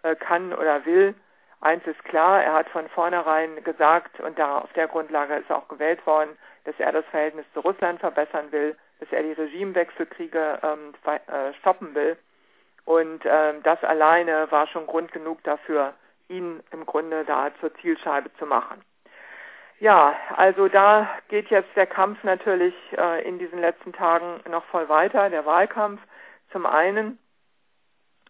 äh, 0.04 0.16
kann 0.16 0.54
oder 0.54 0.86
will, 0.86 1.16
eins 1.62 1.86
ist 1.88 2.04
klar, 2.04 2.44
er 2.44 2.54
hat 2.54 2.70
von 2.70 2.88
vornherein 2.90 3.64
gesagt, 3.64 4.20
und 4.20 4.38
da 4.38 4.60
auf 4.60 4.74
der 4.74 4.88
Grundlage 4.88 5.36
ist 5.36 5.52
auch 5.52 5.68
gewählt 5.68 6.06
worden, 6.06 6.38
dass 6.66 6.76
er 6.80 6.92
das 6.92 7.06
Verhältnis 7.06 7.46
zu 7.54 7.62
Russland 7.62 8.00
verbessern 8.00 8.52
will 8.52 8.76
dass 9.00 9.12
er 9.12 9.24
die 9.24 9.34
Regimewechselkriege 9.34 10.60
ähm, 10.64 10.94
äh, 11.06 11.54
stoppen 11.60 11.94
will. 11.96 12.18
Und 12.86 13.24
ähm, 13.26 13.64
das 13.64 13.84
alleine 13.84 14.50
war 14.52 14.68
schon 14.68 14.86
Grund 14.86 15.12
genug 15.12 15.44
dafür, 15.44 15.94
ihn 16.28 16.62
im 16.72 16.86
Grunde 16.86 17.26
da 17.26 17.52
zur 17.60 17.74
Zielscheibe 17.76 18.32
zu 18.38 18.46
machen. 18.46 18.82
Ja, 19.80 20.16
also 20.36 20.68
da 20.70 21.10
geht 21.28 21.50
jetzt 21.50 21.76
der 21.76 21.88
Kampf 21.88 22.24
natürlich 22.24 22.74
äh, 22.98 23.28
in 23.28 23.40
diesen 23.40 23.60
letzten 23.60 23.92
Tagen 23.92 24.40
noch 24.50 24.64
voll 24.66 24.88
weiter, 24.88 25.30
der 25.30 25.46
Wahlkampf 25.46 26.00
zum 26.52 26.66
einen, 26.66 27.20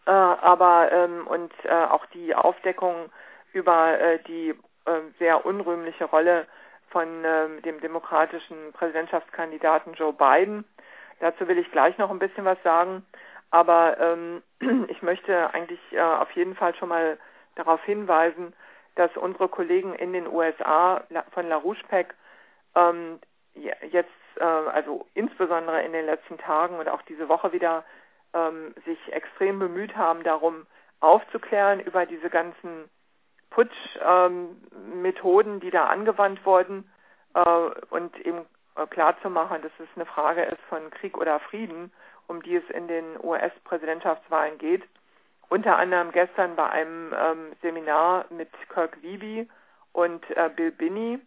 äh, 0.08 0.12
aber 0.12 0.92
ähm, 0.92 1.28
und 1.28 1.54
äh, 1.64 1.72
auch 1.72 2.06
die 2.08 2.34
Aufdeckung 2.34 3.12
über 3.54 4.00
äh, 4.00 4.20
die 4.28 4.56
äh, 4.86 5.02
sehr 5.20 5.46
unrühmliche 5.46 6.06
Rolle 6.06 6.48
von 6.96 7.26
ähm, 7.26 7.62
dem 7.64 7.82
demokratischen 7.82 8.72
Präsidentschaftskandidaten 8.72 9.96
Joe 9.96 10.14
Biden. 10.14 10.64
Dazu 11.20 11.46
will 11.46 11.58
ich 11.58 11.70
gleich 11.70 11.98
noch 11.98 12.10
ein 12.10 12.20
bisschen 12.20 12.46
was 12.46 12.58
sagen. 12.64 13.06
Aber 13.52 13.98
ähm, 14.00 14.42
ich 14.88 15.02
möchte 15.02 15.54
eigentlich 15.54 15.82
äh, 15.92 16.00
auf 16.00 16.32
jeden 16.32 16.56
Fall 16.56 16.74
schon 16.76 16.88
mal 16.88 17.18
darauf 17.56 17.84
hinweisen, 17.84 18.54
dass 18.96 19.12
unsere 19.18 19.50
Kollegen 19.50 19.94
in 19.94 20.14
den 20.14 20.26
USA 20.26 21.04
von 21.32 21.50
LaRouche 21.50 21.86
PEC 21.90 22.16
ähm, 22.76 23.20
jetzt, 23.92 24.10
äh, 24.38 24.44
also 24.46 25.06
insbesondere 25.16 25.84
in 25.84 25.92
den 25.92 26.06
letzten 26.06 26.38
Tagen 26.38 26.80
und 26.80 26.88
auch 26.88 27.02
diese 27.02 27.28
Woche 27.28 27.52
wieder, 27.52 27.84
ähm, 28.34 28.74
sich 28.86 29.12
extrem 29.12 29.60
bemüht 29.60 29.98
haben, 29.98 30.24
darum 30.24 30.66
aufzuklären 31.02 31.82
über 31.82 32.06
diese 32.06 32.30
ganzen 32.30 32.90
Putschmethoden, 33.56 35.54
ähm, 35.54 35.60
die 35.62 35.72
da 35.72 35.86
angewandt 35.86 36.46
wurden 36.46 36.90
äh, 37.34 37.40
und 37.90 38.18
eben 38.26 38.46
äh, 38.76 38.86
klarzumachen, 38.88 39.62
dass 39.62 39.72
es 39.80 39.88
eine 39.96 40.06
Frage 40.06 40.44
ist 40.44 40.62
von 40.68 40.90
Krieg 40.92 41.18
oder 41.18 41.40
Frieden, 41.40 41.92
um 42.28 42.44
die 42.44 42.58
es 42.58 42.70
in 42.70 42.88
den 42.88 43.06
US-Präsidentschaftswahlen 43.24 44.58
geht. 44.58 44.84
Unter 45.48 45.78
anderem 45.78 46.12
gestern 46.12 46.56
bei 46.56 46.70
einem 46.70 47.14
ähm, 47.14 47.54
Seminar 47.62 48.26
mit 48.30 48.50
Kirk 48.74 49.02
Wiebe 49.02 49.48
und 49.94 50.30
äh, 50.32 50.50
Bill 50.54 50.72
Binney, 50.72 51.20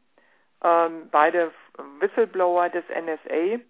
ähm, 0.63 1.09
beide 1.11 1.53
Whistleblower 2.01 2.69
des 2.69 2.85
NSA, 2.89 3.61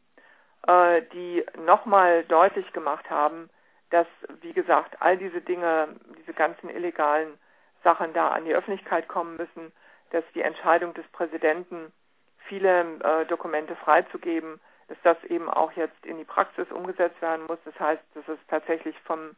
äh, 0.67 1.03
die 1.13 1.45
nochmal 1.65 2.25
deutlich 2.25 2.73
gemacht 2.73 3.09
haben, 3.09 3.51
dass, 3.91 4.07
wie 4.41 4.53
gesagt, 4.53 4.97
all 5.01 5.17
diese 5.17 5.43
Dinge, 5.43 5.89
diese 6.19 6.33
ganzen 6.33 6.71
illegalen 6.71 7.39
Sachen 7.85 8.13
da 8.13 8.29
an 8.29 8.45
die 8.45 8.55
Öffentlichkeit 8.55 9.09
kommen 9.09 9.37
müssen, 9.37 9.73
dass 10.11 10.25
die 10.35 10.43
Entscheidung 10.43 10.95
des 10.95 11.07
Präsidenten, 11.09 11.93
viele 12.47 12.99
äh, 13.01 13.27
Dokumente 13.27 13.77
freizugeben, 13.77 14.59
dass 14.89 14.97
das 15.03 15.23
eben 15.25 15.51
auch 15.51 15.73
jetzt 15.73 16.05
in 16.07 16.17
die 16.17 16.25
Praxis 16.25 16.71
umgesetzt 16.71 17.21
werden 17.21 17.47
muss. 17.47 17.59
Das 17.65 17.79
heißt, 17.79 18.03
dass 18.15 18.27
es 18.29 18.39
tatsächlich 18.49 18.99
vom, 19.01 19.35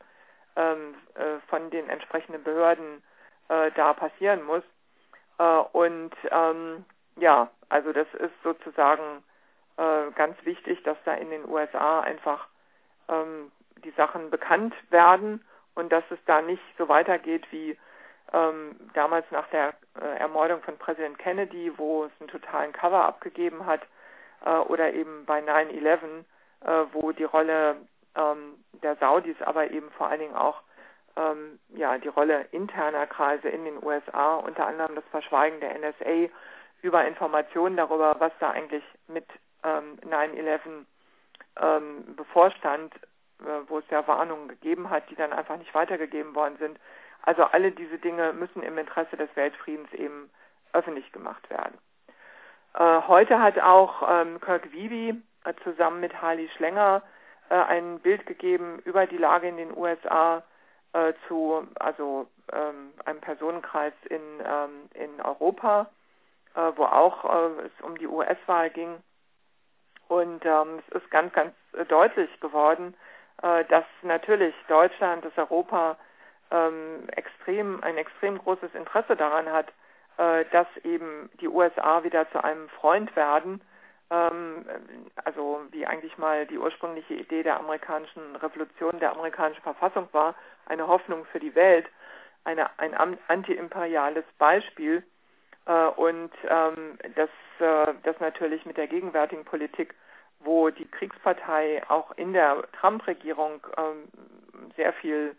ähm, 0.56 0.94
äh, 1.14 1.40
von 1.48 1.70
den 1.70 1.88
entsprechenden 1.88 2.44
Behörden 2.44 3.02
äh, 3.48 3.72
da 3.72 3.92
passieren 3.92 4.44
muss. 4.44 4.62
Äh, 5.38 5.44
und 5.72 6.12
ähm, 6.30 6.84
ja, 7.16 7.50
also 7.68 7.92
das 7.92 8.06
ist 8.14 8.34
sozusagen 8.44 9.24
äh, 9.76 10.10
ganz 10.14 10.36
wichtig, 10.44 10.82
dass 10.84 10.96
da 11.04 11.14
in 11.14 11.30
den 11.30 11.48
USA 11.48 12.00
einfach 12.00 12.46
ähm, 13.08 13.50
die 13.84 13.90
Sachen 13.92 14.30
bekannt 14.30 14.74
werden 14.90 15.44
und 15.74 15.90
dass 15.90 16.04
es 16.10 16.18
da 16.26 16.42
nicht 16.42 16.62
so 16.78 16.88
weitergeht 16.88 17.46
wie 17.50 17.76
ähm, 18.32 18.76
damals 18.94 19.26
nach 19.30 19.48
der 19.48 19.74
äh, 20.00 20.18
Ermordung 20.18 20.62
von 20.62 20.78
Präsident 20.78 21.18
Kennedy, 21.18 21.72
wo 21.76 22.04
es 22.04 22.12
einen 22.20 22.28
totalen 22.28 22.72
Cover 22.72 23.04
abgegeben 23.04 23.66
hat, 23.66 23.82
äh, 24.44 24.50
oder 24.50 24.92
eben 24.92 25.24
bei 25.26 25.40
9-11, 25.40 26.24
äh, 26.64 26.84
wo 26.92 27.12
die 27.12 27.24
Rolle 27.24 27.76
ähm, 28.16 28.54
der 28.82 28.96
Saudis, 28.96 29.40
aber 29.42 29.70
eben 29.70 29.90
vor 29.92 30.08
allen 30.08 30.20
Dingen 30.20 30.36
auch 30.36 30.60
ähm, 31.16 31.58
ja, 31.70 31.98
die 31.98 32.08
Rolle 32.08 32.46
interner 32.52 33.06
Kreise 33.06 33.48
in 33.48 33.64
den 33.64 33.82
USA, 33.82 34.36
unter 34.36 34.66
anderem 34.66 34.94
das 34.94 35.04
Verschweigen 35.10 35.60
der 35.60 35.78
NSA 35.78 36.32
über 36.82 37.06
Informationen 37.06 37.76
darüber, 37.76 38.16
was 38.18 38.32
da 38.38 38.50
eigentlich 38.50 38.84
mit 39.08 39.26
ähm, 39.64 39.98
9-11 40.08 40.60
ähm, 41.60 42.16
bevorstand, 42.16 42.94
äh, 43.40 43.68
wo 43.68 43.78
es 43.78 43.84
ja 43.90 44.06
Warnungen 44.06 44.48
gegeben 44.48 44.88
hat, 44.90 45.08
die 45.10 45.16
dann 45.16 45.32
einfach 45.32 45.56
nicht 45.56 45.74
weitergegeben 45.74 46.34
worden 46.34 46.56
sind. 46.58 46.78
Also 47.22 47.44
alle 47.44 47.72
diese 47.72 47.98
Dinge 47.98 48.32
müssen 48.32 48.62
im 48.62 48.78
Interesse 48.78 49.16
des 49.16 49.28
Weltfriedens 49.34 49.92
eben 49.92 50.30
öffentlich 50.72 51.10
gemacht 51.12 51.48
werden. 51.50 51.76
Äh, 52.74 53.02
heute 53.08 53.40
hat 53.40 53.58
auch 53.58 54.02
ähm, 54.08 54.40
Kirk 54.40 54.72
Wiebe 54.72 55.18
äh, 55.44 55.54
zusammen 55.64 56.00
mit 56.00 56.20
Harley 56.20 56.48
Schlenger 56.56 57.02
äh, 57.48 57.54
ein 57.54 57.98
Bild 58.00 58.26
gegeben 58.26 58.80
über 58.84 59.06
die 59.06 59.16
Lage 59.16 59.48
in 59.48 59.56
den 59.56 59.76
USA 59.76 60.42
äh, 60.92 61.12
zu 61.28 61.66
also 61.78 62.26
ähm, 62.52 62.92
einem 63.04 63.20
Personenkreis 63.20 63.92
in, 64.08 64.20
ähm, 64.44 64.88
in 64.94 65.20
Europa, 65.20 65.90
äh, 66.54 66.72
wo 66.76 66.84
auch 66.84 67.24
äh, 67.24 67.66
es 67.66 67.84
um 67.84 67.96
die 67.98 68.08
US-Wahl 68.08 68.70
ging. 68.70 68.96
Und 70.08 70.44
ähm, 70.44 70.80
es 70.88 71.00
ist 71.00 71.10
ganz, 71.10 71.32
ganz 71.32 71.54
deutlich 71.88 72.28
geworden, 72.40 72.94
dass 73.40 73.84
natürlich 74.02 74.54
Deutschland, 74.68 75.24
das 75.24 75.32
Europa 75.38 75.96
ähm, 76.50 77.08
extrem, 77.16 77.82
ein 77.82 77.96
extrem 77.96 78.38
großes 78.38 78.74
Interesse 78.74 79.16
daran 79.16 79.50
hat, 79.50 79.68
äh, 80.18 80.44
dass 80.52 80.66
eben 80.84 81.30
die 81.40 81.48
USA 81.48 82.04
wieder 82.04 82.30
zu 82.30 82.42
einem 82.42 82.68
Freund 82.68 83.14
werden, 83.16 83.60
ähm, 84.10 84.66
also 85.24 85.62
wie 85.70 85.86
eigentlich 85.86 86.18
mal 86.18 86.46
die 86.46 86.58
ursprüngliche 86.58 87.14
Idee 87.14 87.42
der 87.42 87.58
amerikanischen 87.58 88.36
Revolution, 88.36 88.98
der 88.98 89.12
amerikanischen 89.12 89.62
Verfassung 89.62 90.08
war, 90.12 90.34
eine 90.66 90.88
Hoffnung 90.88 91.24
für 91.26 91.40
die 91.40 91.54
Welt, 91.54 91.86
eine, 92.44 92.78
ein 92.78 92.94
antiimperiales 93.28 94.24
Beispiel. 94.38 95.04
Äh, 95.66 95.86
und 95.86 96.32
ähm, 96.48 96.98
das, 97.14 97.30
äh, 97.60 97.94
das 98.02 98.18
natürlich 98.20 98.66
mit 98.66 98.76
der 98.76 98.88
gegenwärtigen 98.88 99.44
Politik, 99.44 99.94
wo 100.40 100.70
die 100.70 100.90
Kriegspartei 100.90 101.82
auch 101.88 102.12
in 102.16 102.32
der 102.32 102.64
Trump-Regierung 102.80 103.66
ähm, 103.76 104.72
sehr 104.76 104.92
viel 104.94 105.36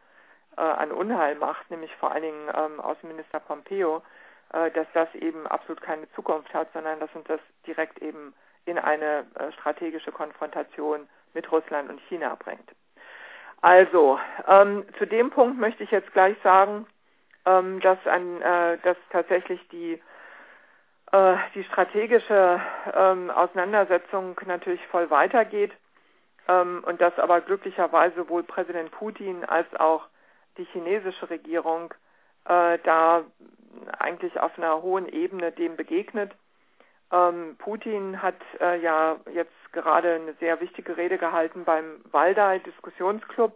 äh, 0.57 0.61
an 0.61 0.91
Unheil 0.91 1.35
macht, 1.35 1.69
nämlich 1.69 1.95
vor 1.95 2.11
allen 2.11 2.23
Dingen 2.23 2.49
ähm, 2.55 2.79
Außenminister 2.79 3.39
Pompeo, 3.39 4.01
äh, 4.53 4.71
dass 4.71 4.87
das 4.93 5.13
eben 5.15 5.47
absolut 5.47 5.81
keine 5.81 6.11
Zukunft 6.13 6.53
hat, 6.53 6.67
sondern 6.73 6.99
dass 6.99 7.13
uns 7.15 7.27
das 7.27 7.39
direkt 7.65 7.99
eben 8.01 8.33
in 8.65 8.77
eine 8.77 9.25
äh, 9.35 9.51
strategische 9.53 10.11
Konfrontation 10.11 11.07
mit 11.33 11.51
Russland 11.51 11.89
und 11.89 11.99
China 12.01 12.35
bringt. 12.35 12.69
Also, 13.61 14.19
ähm, 14.47 14.85
zu 14.97 15.05
dem 15.05 15.29
Punkt 15.29 15.59
möchte 15.59 15.83
ich 15.83 15.91
jetzt 15.91 16.11
gleich 16.13 16.35
sagen, 16.43 16.87
ähm, 17.45 17.79
dass, 17.79 17.99
an, 18.05 18.41
äh, 18.41 18.77
dass 18.79 18.97
tatsächlich 19.11 19.65
die, 19.69 20.01
äh, 21.11 21.35
die 21.53 21.63
strategische 21.65 22.59
ähm, 22.93 23.29
Auseinandersetzung 23.29 24.39
natürlich 24.45 24.85
voll 24.87 25.09
weitergeht 25.09 25.71
ähm, 26.47 26.83
und 26.85 27.01
dass 27.01 27.17
aber 27.19 27.41
glücklicherweise 27.41 28.15
sowohl 28.15 28.43
Präsident 28.43 28.91
Putin 28.91 29.45
als 29.45 29.67
auch 29.75 30.07
die 30.57 30.65
chinesische 30.65 31.29
Regierung 31.29 31.93
äh, 32.45 32.77
da 32.83 33.23
eigentlich 33.99 34.39
auf 34.39 34.57
einer 34.57 34.81
hohen 34.81 35.07
Ebene 35.07 35.51
dem 35.51 35.75
begegnet. 35.75 36.31
Ähm, 37.11 37.55
Putin 37.57 38.21
hat 38.21 38.39
äh, 38.59 38.79
ja 38.81 39.17
jetzt 39.33 39.51
gerade 39.73 40.15
eine 40.15 40.33
sehr 40.33 40.59
wichtige 40.61 40.97
Rede 40.97 41.17
gehalten 41.17 41.65
beim 41.65 42.01
Waldai-Diskussionsclub, 42.11 43.53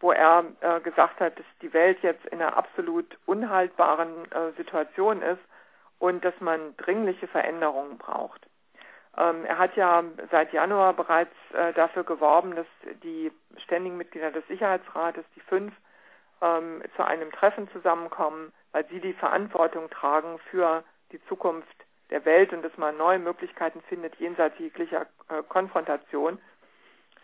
wo 0.00 0.12
er 0.12 0.44
äh, 0.60 0.80
gesagt 0.80 1.20
hat, 1.20 1.38
dass 1.38 1.46
die 1.62 1.72
Welt 1.72 1.98
jetzt 2.02 2.24
in 2.26 2.40
einer 2.40 2.56
absolut 2.56 3.18
unhaltbaren 3.26 4.30
äh, 4.32 4.52
Situation 4.56 5.22
ist 5.22 5.42
und 5.98 6.24
dass 6.24 6.34
man 6.40 6.76
dringliche 6.78 7.28
Veränderungen 7.28 7.98
braucht. 7.98 8.46
Ähm, 9.16 9.44
er 9.44 9.58
hat 9.58 9.76
ja 9.76 10.02
seit 10.30 10.52
Januar 10.52 10.94
bereits 10.94 11.34
äh, 11.52 11.72
dafür 11.74 12.04
geworben, 12.04 12.56
dass 12.56 12.66
die 13.02 13.30
ständigen 13.58 13.96
Mitglieder 13.96 14.30
des 14.30 14.46
Sicherheitsrates, 14.48 15.24
die 15.36 15.40
fünf, 15.40 15.74
ähm, 16.40 16.82
zu 16.96 17.04
einem 17.04 17.30
Treffen 17.32 17.68
zusammenkommen, 17.70 18.52
weil 18.72 18.86
sie 18.88 19.00
die 19.00 19.12
Verantwortung 19.14 19.90
tragen 19.90 20.38
für 20.50 20.84
die 21.12 21.22
Zukunft 21.26 21.68
der 22.10 22.24
Welt 22.24 22.52
und 22.52 22.62
dass 22.62 22.76
man 22.76 22.96
neue 22.96 23.18
Möglichkeiten 23.18 23.80
findet 23.82 24.16
jenseits 24.16 24.58
jeglicher 24.58 25.06
äh, 25.28 25.42
Konfrontation. 25.48 26.38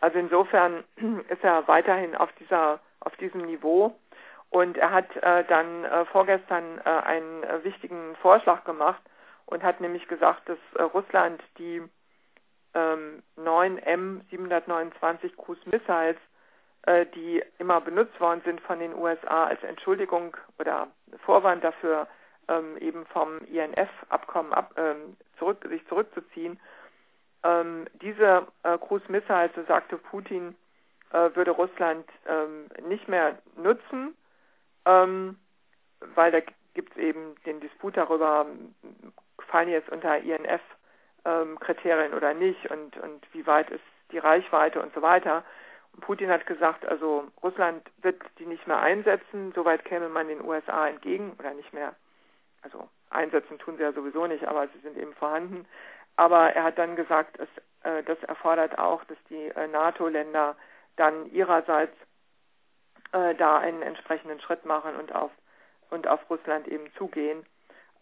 Also 0.00 0.18
insofern 0.18 0.85
ist 1.29 1.42
er 1.42 1.66
weiterhin 1.68 2.14
auf 2.16 2.31
dieser 2.38 2.81
auf 3.00 3.14
diesem 3.16 3.42
Niveau 3.42 3.94
und 4.50 4.76
er 4.76 4.90
hat 4.90 5.14
äh, 5.16 5.44
dann 5.44 5.85
äh, 5.85 6.05
vorgestern 6.07 6.81
äh, 6.85 6.88
einen 6.88 7.44
äh, 7.44 7.62
wichtigen 7.62 8.16
Vorschlag 8.16 8.64
gemacht 8.64 9.02
und 9.44 9.62
hat 9.62 9.81
nämlich 9.81 10.09
gesagt, 10.09 10.48
dass 10.48 10.59
äh, 10.74 10.83
Russland 10.83 11.42
die 11.59 11.83
ähm, 12.74 13.22
9 13.37 13.81
M729 13.81 15.37
Cruise 15.37 15.61
Missiles 15.66 16.16
die 17.14 17.42
immer 17.59 17.81
benutzt 17.81 18.20
worden 18.20 18.42
sind 18.44 18.61
von 18.61 18.79
den 18.79 18.94
USA 18.94 19.46
als 19.46 19.62
Entschuldigung 19.64 20.37
oder 20.59 20.87
Vorwand 21.25 21.64
dafür, 21.64 22.07
ähm, 22.49 22.77
eben 22.79 23.07
vom 23.07 23.38
INF-Abkommen 23.46 24.53
ab, 24.53 24.72
ähm, 24.77 25.16
zurück, 25.38 25.66
sich 25.68 25.87
zurückzuziehen. 25.88 26.61
Ähm, 27.42 27.87
diese 28.01 28.46
äh, 28.62 28.79
Cruise 28.79 29.05
Missiles, 29.09 29.51
so 29.55 29.64
sagte 29.64 29.99
Putin, 29.99 30.55
äh, 31.12 31.35
würde 31.35 31.53
Russland 31.53 32.09
ähm, 32.27 32.66
nicht 32.88 33.09
mehr 33.09 33.38
nutzen, 33.57 34.16
ähm, 34.85 35.38
weil 36.14 36.31
da 36.33 36.40
gibt 36.75 36.92
es 36.92 36.99
eben 36.99 37.35
den 37.46 37.61
Disput 37.61 37.96
darüber, 37.96 38.46
fallen 39.49 39.68
jetzt 39.68 39.88
unter 39.88 40.18
INF-Kriterien 40.18 42.12
ähm, 42.12 42.16
oder 42.16 42.35
nicht 42.35 42.70
und, 42.70 42.96
und 42.99 43.27
wie 43.33 43.46
weit 43.46 43.70
ist 43.70 43.85
die 44.12 44.18
Reichweite 44.18 44.81
und 44.81 44.92
so 44.94 45.03
weiter. 45.03 45.44
Putin 46.00 46.30
hat 46.30 46.46
gesagt, 46.46 46.87
also 46.87 47.28
Russland 47.42 47.87
wird 48.02 48.20
die 48.38 48.46
nicht 48.46 48.66
mehr 48.66 48.78
einsetzen, 48.78 49.52
soweit 49.54 49.85
käme 49.85 50.09
man 50.09 50.28
den 50.28 50.44
USA 50.44 50.88
entgegen 50.88 51.35
oder 51.38 51.54
nicht 51.54 51.72
mehr. 51.72 51.94
Also 52.62 52.88
einsetzen 53.11 53.59
tun 53.59 53.76
sie 53.76 53.82
ja 53.82 53.92
sowieso 53.92 54.26
nicht, 54.26 54.46
aber 54.46 54.68
sie 54.68 54.78
sind 54.80 54.96
eben 54.96 55.14
vorhanden. 55.14 55.66
Aber 56.16 56.54
er 56.54 56.64
hat 56.64 56.78
dann 56.78 56.96
gesagt, 56.96 57.38
es, 57.38 57.48
äh, 57.85 58.02
das 58.02 58.22
erfordert 58.24 58.78
auch, 58.78 59.04
dass 59.04 59.18
die 59.28 59.48
äh, 59.48 59.68
NATO-Länder 59.68 60.56
dann 60.96 61.30
ihrerseits 61.30 61.94
äh, 63.12 63.35
da 63.35 63.59
einen 63.59 63.82
entsprechenden 63.82 64.40
Schritt 64.40 64.64
machen 64.64 64.96
und 64.96 65.14
auf 65.14 65.30
und 65.90 66.09
auf 66.09 66.28
Russland 66.28 66.66
eben 66.66 66.92
zugehen. 66.96 67.46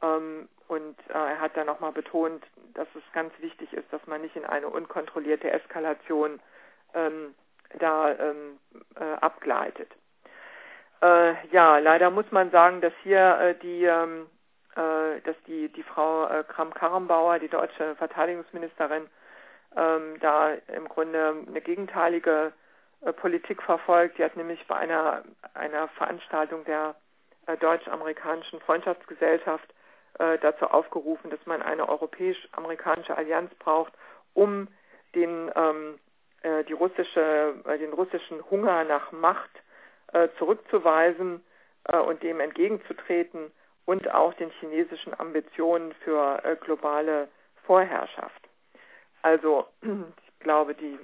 Ähm, 0.02 0.48
und 0.68 0.98
äh, 1.08 1.12
er 1.12 1.40
hat 1.40 1.56
dann 1.56 1.66
nochmal 1.66 1.92
betont, 1.92 2.42
dass 2.72 2.88
es 2.94 3.02
ganz 3.12 3.32
wichtig 3.40 3.72
ist, 3.72 3.92
dass 3.92 4.06
man 4.06 4.22
nicht 4.22 4.36
in 4.36 4.46
eine 4.46 4.68
unkontrollierte 4.68 5.50
Eskalation 5.50 6.40
ähm, 6.94 7.34
da 7.78 8.10
ähm, 8.12 8.58
äh, 8.96 9.14
abgleitet. 9.20 9.90
Äh, 11.02 11.34
ja, 11.50 11.78
leider 11.78 12.10
muss 12.10 12.30
man 12.30 12.50
sagen, 12.50 12.80
dass 12.80 12.92
hier 13.02 13.38
äh, 13.38 13.54
die, 13.56 13.84
ähm, 13.84 14.26
äh, 14.74 15.20
dass 15.22 15.36
die, 15.46 15.68
die 15.68 15.82
Frau 15.82 16.26
äh, 16.26 16.44
Kram-Karrenbauer, 16.44 17.38
die 17.38 17.48
deutsche 17.48 17.94
Verteidigungsministerin, 17.96 19.06
ähm, 19.76 20.18
da 20.20 20.54
im 20.74 20.88
Grunde 20.88 21.44
eine 21.46 21.60
gegenteilige 21.60 22.52
äh, 23.02 23.12
Politik 23.12 23.62
verfolgt. 23.62 24.18
Die 24.18 24.24
hat 24.24 24.36
nämlich 24.36 24.66
bei 24.66 24.76
einer, 24.76 25.24
einer 25.52 25.88
Veranstaltung 25.88 26.64
der 26.64 26.94
deutsch-amerikanischen 27.60 28.58
Freundschaftsgesellschaft 28.60 29.68
dazu 30.16 30.66
aufgerufen, 30.66 31.28
dass 31.28 31.44
man 31.44 31.60
eine 31.60 31.86
europäisch-amerikanische 31.86 33.14
Allianz 33.14 33.54
braucht, 33.56 33.92
um 34.32 34.68
den, 35.14 35.50
ähm, 35.54 35.94
äh, 35.94 35.98
die 36.64 36.72
russische, 36.72 37.54
äh, 37.66 37.78
den 37.78 37.92
russischen 37.92 38.42
Hunger 38.50 38.84
nach 38.84 39.12
Macht 39.12 39.50
äh, 40.12 40.28
zurückzuweisen 40.38 41.42
äh, 41.84 41.98
und 41.98 42.22
dem 42.22 42.40
entgegenzutreten 42.40 43.50
und 43.84 44.10
auch 44.12 44.34
den 44.34 44.50
chinesischen 44.60 45.18
Ambitionen 45.18 45.92
für 46.04 46.42
äh, 46.44 46.56
globale 46.56 47.28
Vorherrschaft. 47.66 48.48
Also 49.22 49.66
ich 49.82 50.38
glaube, 50.40 50.74
die 50.74 50.98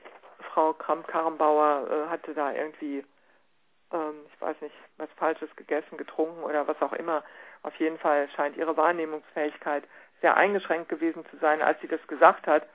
Frau 0.52 0.72
Kramp-Karrenbauer 0.72 1.88
äh, 1.90 2.08
hatte 2.08 2.34
da 2.34 2.52
irgendwie, 2.52 3.04
ähm, 3.92 4.14
ich 4.32 4.40
weiß 4.40 4.60
nicht, 4.60 4.74
was 4.96 5.08
Falsches 5.16 5.54
gegessen, 5.56 5.96
getrunken 5.96 6.42
oder 6.42 6.66
was 6.66 6.80
auch 6.82 6.92
immer. 6.92 7.22
Auf 7.62 7.74
jeden 7.76 7.98
Fall 7.98 8.28
scheint 8.30 8.56
ihre 8.56 8.76
Wahrnehmungsfähigkeit 8.76 9.84
sehr 10.20 10.36
eingeschränkt 10.36 10.88
gewesen 10.88 11.24
zu 11.30 11.36
sein, 11.38 11.62
als 11.62 11.80
sie 11.80 11.88
das 11.88 12.04
gesagt 12.06 12.46
hat. 12.46 12.66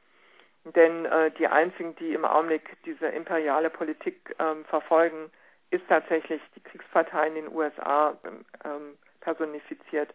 Denn 0.66 1.06
äh, 1.06 1.32
die 1.32 1.48
einzigen, 1.48 1.96
die 1.98 2.14
im 2.14 2.26
Augenblick 2.26 2.76
diese 2.86 3.08
imperiale 3.08 3.70
Politik 3.70 4.36
ähm, 4.40 4.66
verfolgen, 4.66 5.30
ist 5.70 5.88
tatsächlich 5.88 6.42
die 6.56 6.62
Kriegspartei 6.62 7.28
in 7.28 7.36
den 7.36 7.56
USA 7.56 8.18
ähm, 8.64 8.98
personifiziert 9.22 10.14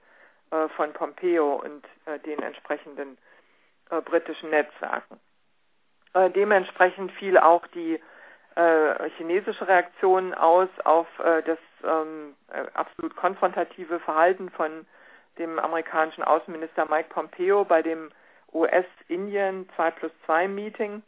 äh, 0.50 0.68
von 0.70 0.92
Pompeo 0.92 1.56
und 1.56 1.84
äh, 2.06 2.18
den 2.20 2.40
entsprechenden 2.42 3.16
äh, 3.90 4.00
britischen 4.00 4.50
Netzwerken. 4.50 5.20
Äh, 6.14 6.30
dementsprechend 6.30 7.12
fiel 7.12 7.38
auch 7.38 7.66
die 7.68 8.00
äh, 8.56 9.10
chinesische 9.16 9.68
Reaktion 9.68 10.34
aus 10.34 10.68
auf 10.84 11.06
äh, 11.20 11.42
das 11.42 11.58
ähm, 11.84 12.34
absolut 12.74 13.14
konfrontative 13.14 14.00
Verhalten 14.00 14.50
von 14.50 14.86
dem 15.38 15.58
amerikanischen 15.60 16.24
Außenminister 16.24 16.86
Mike 16.86 17.10
Pompeo 17.10 17.64
bei 17.64 17.82
dem 17.82 18.10
US-Indien 18.52 19.68
2 19.76 19.90
plus 19.92 20.12
2 20.26 20.48
Meeting, 20.48 21.02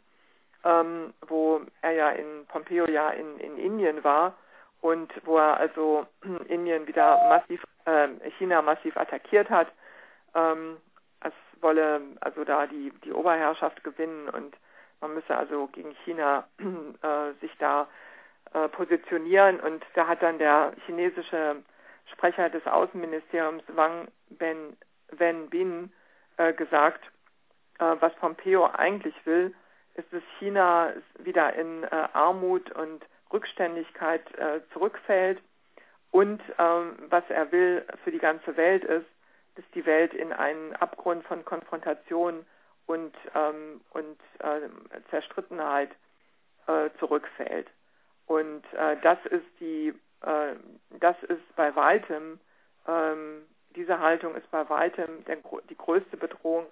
ähm, 0.63 1.13
wo 1.27 1.61
er 1.81 1.91
ja 1.91 2.09
in 2.09 2.45
Pompeo 2.47 2.87
ja 2.87 3.09
in, 3.09 3.39
in 3.39 3.57
Indien 3.57 4.03
war 4.03 4.35
und 4.81 5.11
wo 5.25 5.37
er 5.37 5.57
also 5.57 6.05
Indien 6.47 6.87
wieder 6.87 7.27
massiv, 7.29 7.63
äh, 7.85 8.07
China 8.37 8.61
massiv 8.61 8.95
attackiert 8.97 9.49
hat. 9.49 9.67
Ähm, 10.35 10.77
es 11.21 11.33
wolle 11.61 12.01
also 12.21 12.43
da 12.43 12.67
die, 12.67 12.91
die 13.03 13.13
Oberherrschaft 13.13 13.83
gewinnen 13.83 14.29
und 14.29 14.55
man 15.01 15.15
müsse 15.15 15.35
also 15.35 15.67
gegen 15.67 15.95
China 16.05 16.47
äh, 16.59 17.33
sich 17.41 17.51
da 17.59 17.87
äh, 18.53 18.67
positionieren. 18.69 19.59
Und 19.59 19.83
da 19.95 20.07
hat 20.07 20.21
dann 20.21 20.37
der 20.37 20.73
chinesische 20.85 21.57
Sprecher 22.11 22.49
des 22.49 22.65
Außenministeriums 22.65 23.63
Wang 23.67 24.07
Ben, 24.29 24.77
Wenbin 25.11 25.91
äh, 26.37 26.53
gesagt, 26.53 27.03
äh, 27.79 27.95
was 27.99 28.13
Pompeo 28.15 28.65
eigentlich 28.65 29.15
will, 29.25 29.53
ist, 29.95 30.11
dass 30.11 30.23
China 30.39 30.93
wieder 31.19 31.53
in 31.53 31.83
äh, 31.83 31.87
Armut 32.13 32.71
und 32.71 33.03
Rückständigkeit 33.31 34.23
äh, 34.37 34.61
zurückfällt. 34.73 35.39
Und 36.11 36.41
ähm, 36.59 36.95
was 37.09 37.23
er 37.29 37.51
will 37.51 37.85
für 38.03 38.11
die 38.11 38.19
ganze 38.19 38.55
Welt 38.55 38.83
ist, 38.83 39.07
dass 39.55 39.65
die 39.73 39.85
Welt 39.85 40.13
in 40.13 40.31
einen 40.31 40.73
Abgrund 40.75 41.25
von 41.25 41.43
Konfrontation 41.45 42.45
und, 42.85 43.15
ähm, 43.35 43.81
und 43.91 44.19
äh, 44.39 44.69
Zerstrittenheit 45.09 45.89
äh, 46.67 46.89
zurückfällt. 46.99 47.67
Und 48.25 48.63
äh, 48.73 48.97
das 49.01 49.17
ist 49.25 49.45
die, 49.59 49.93
äh, 50.21 50.55
das 50.99 51.15
ist 51.23 51.55
bei 51.55 51.75
weitem, 51.75 52.39
ähm, 52.87 53.43
diese 53.75 53.99
Haltung 53.99 54.35
ist 54.35 54.49
bei 54.51 54.67
weitem 54.69 55.23
der, 55.25 55.37
die 55.69 55.77
größte 55.77 56.17
Bedrohung 56.17 56.67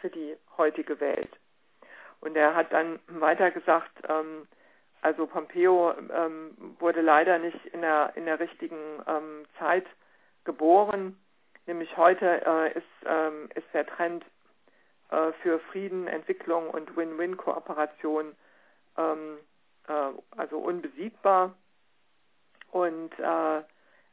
für 0.00 0.10
die 0.10 0.36
heutige 0.56 1.00
Welt. 1.00 1.30
Und 2.20 2.36
er 2.36 2.54
hat 2.54 2.72
dann 2.72 3.00
weiter 3.08 3.50
gesagt, 3.50 3.92
ähm, 4.08 4.46
also 5.02 5.26
Pompeo 5.26 5.92
ähm, 5.92 6.56
wurde 6.78 7.02
leider 7.02 7.38
nicht 7.38 7.66
in 7.66 7.82
der, 7.82 8.12
in 8.14 8.24
der 8.24 8.40
richtigen 8.40 9.02
ähm, 9.06 9.44
Zeit 9.58 9.86
geboren. 10.44 11.18
Nämlich 11.66 11.96
heute 11.96 12.44
äh, 12.46 12.78
ist, 12.78 12.86
ähm, 13.06 13.50
ist 13.54 13.66
der 13.74 13.86
Trend 13.86 14.24
äh, 15.10 15.32
für 15.42 15.58
Frieden, 15.70 16.06
Entwicklung 16.06 16.70
und 16.70 16.96
Win-Win-Kooperation 16.96 18.34
ähm, 18.96 19.38
äh, 19.88 20.36
also 20.36 20.58
unbesiegbar 20.58 21.54
und 22.70 23.12
äh, 23.18 23.58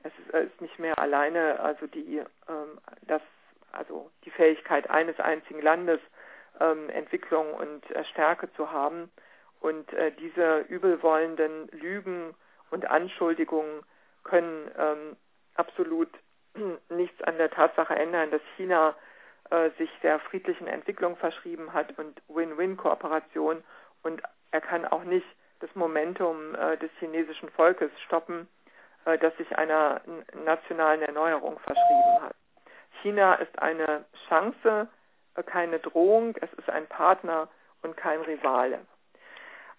es 0.04 0.12
ist, 0.26 0.34
ist, 0.34 0.62
nicht 0.62 0.80
mehr 0.80 0.98
alleine 1.00 1.60
also 1.60 1.88
die 1.88 2.18
ähm, 2.18 2.80
das 3.04 3.22
also 3.74 4.12
die 4.26 4.32
Fähigkeit 4.32 4.90
eines 4.90 5.20
einzigen 5.20 5.62
Landes 5.62 6.00
ähm, 6.60 6.90
Entwicklung 6.90 7.54
und 7.54 7.90
äh, 7.92 8.04
Stärke 8.06 8.52
zu 8.54 8.72
haben 8.72 9.12
und 9.60 9.92
äh, 9.94 10.12
diese 10.12 10.60
übelwollenden 10.70 11.68
Lügen 11.70 12.36
und 12.72 12.86
Anschuldigungen 12.86 13.84
können 14.24 14.72
ähm, 14.78 15.18
absolut 15.56 16.10
nichts 16.90 17.22
an 17.24 17.38
der 17.38 17.52
Tatsache 17.52 17.96
ändern, 17.96 18.32
dass 18.32 18.42
China 18.58 18.96
äh, 19.50 19.70
sich 19.78 19.90
der 20.02 20.20
friedlichen 20.20 20.68
Entwicklung 20.68 21.16
verschrieben 21.18 21.74
hat 21.74 21.98
und 21.98 22.22
Win-Win-Kooperation 22.28 23.64
und 24.04 24.22
er 24.52 24.62
kann 24.62 24.86
auch 24.86 25.04
nicht 25.04 25.28
das 25.60 25.74
Momentum 25.76 26.56
äh, 26.56 26.78
des 26.78 26.92
chinesischen 27.00 27.50
Volkes 27.50 27.92
stoppen, 28.06 28.48
äh, 29.06 29.18
das 29.18 29.36
sich 29.38 29.58
einer 29.58 30.02
nationalen 30.46 31.02
Erneuerung 31.02 31.60
verschrieben 31.60 32.22
hat. 32.22 32.36
China 33.02 33.36
ist 33.36 33.60
eine 33.60 34.06
Chance, 34.28 34.88
äh, 35.36 35.44
keine 35.44 35.80
Drohung, 35.80 36.36
es 36.42 36.52
ist 36.54 36.70
ein 36.70 36.88
Partner 36.88 37.48
und 37.82 37.98
kein 37.98 38.22
Rivale. 38.22 38.80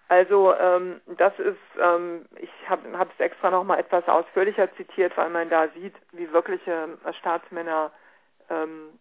Also 0.09 0.55
ähm, 0.55 1.01
das 1.07 1.33
ist, 1.39 1.57
ähm, 1.81 2.27
ich 2.37 2.51
habe 2.69 2.87
es 2.87 3.21
extra 3.21 3.51
noch 3.51 3.65
mal 3.65 3.79
etwas 3.79 4.07
ausführlicher 4.09 4.71
zitiert, 4.77 5.17
weil 5.17 5.31
man 5.31 5.49
da 5.49 5.69
sieht, 5.69 5.95
wie 6.13 6.31
wirkliche 6.33 6.99
äh, 7.05 7.13
Staatsmänner 7.15 7.91
ähm, 8.51 8.99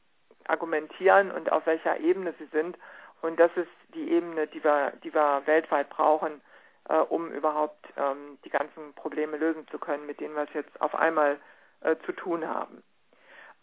argumentieren 0.48 1.32
und 1.32 1.52
auf 1.52 1.66
welcher 1.66 2.00
Ebene 2.00 2.34
sie 2.40 2.46
sind. 2.46 2.78
Und 3.22 3.40
das 3.40 3.52
ist 3.56 3.70
die 3.94 4.10
Ebene, 4.12 4.48
die 4.48 4.64
wir, 4.64 4.94
die 5.04 5.14
wir 5.14 5.42
weltweit 5.46 5.90
brauchen, 5.90 6.42
äh, 6.88 6.96
um 6.98 7.30
überhaupt 7.32 7.86
ähm, 7.98 8.38
die 8.46 8.50
ganzen 8.50 8.94
Probleme 8.96 9.36
lösen 9.36 9.68
zu 9.68 9.80
können, 9.80 10.06
mit 10.06 10.20
denen 10.22 10.36
wir 10.36 10.44
es 10.44 10.54
jetzt 10.54 10.80
auf 10.82 10.96
einmal 10.96 11.40
äh, 11.82 11.98
zu 12.06 12.14
tun 12.14 12.48
haben. 12.48 12.84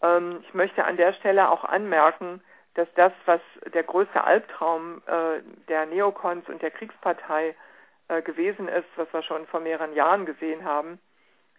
Ähm, 0.01 0.43
ich 0.47 0.53
möchte 0.53 0.85
an 0.85 0.97
der 0.97 1.13
Stelle 1.13 1.49
auch 1.49 1.63
anmerken, 1.63 2.41
dass 2.75 2.87
das, 2.95 3.11
was 3.25 3.41
der 3.73 3.83
größte 3.83 4.23
Albtraum 4.23 5.01
äh, 5.05 5.41
der 5.67 5.85
Neokons 5.85 6.47
und 6.47 6.61
der 6.61 6.71
Kriegspartei 6.71 7.55
äh, 8.07 8.21
gewesen 8.21 8.67
ist, 8.67 8.87
was 8.95 9.11
wir 9.11 9.23
schon 9.23 9.47
vor 9.47 9.59
mehreren 9.59 9.93
Jahren 9.93 10.25
gesehen 10.25 10.63
haben, 10.63 10.99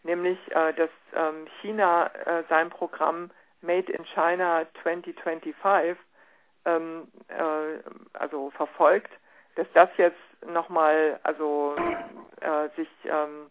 nämlich 0.03 0.39
äh, 0.51 0.73
dass 0.75 0.91
ähm, 1.15 1.47
China 1.61 2.07
äh, 2.07 2.45
sein 2.49 2.71
Programm 2.71 3.31
Made 3.61 3.93
in 3.93 4.05
China 4.07 4.67
2025 4.83 5.97
ähm, 6.65 7.09
äh, 7.29 7.39
also 8.15 8.51
verfolgt, 8.51 9.11
dass 9.57 9.67
das 9.75 9.91
jetzt 9.97 10.19
nochmal 10.47 11.21
also 11.23 11.77
äh, 12.41 12.69
sich 12.77 12.89
ähm, 13.05 13.51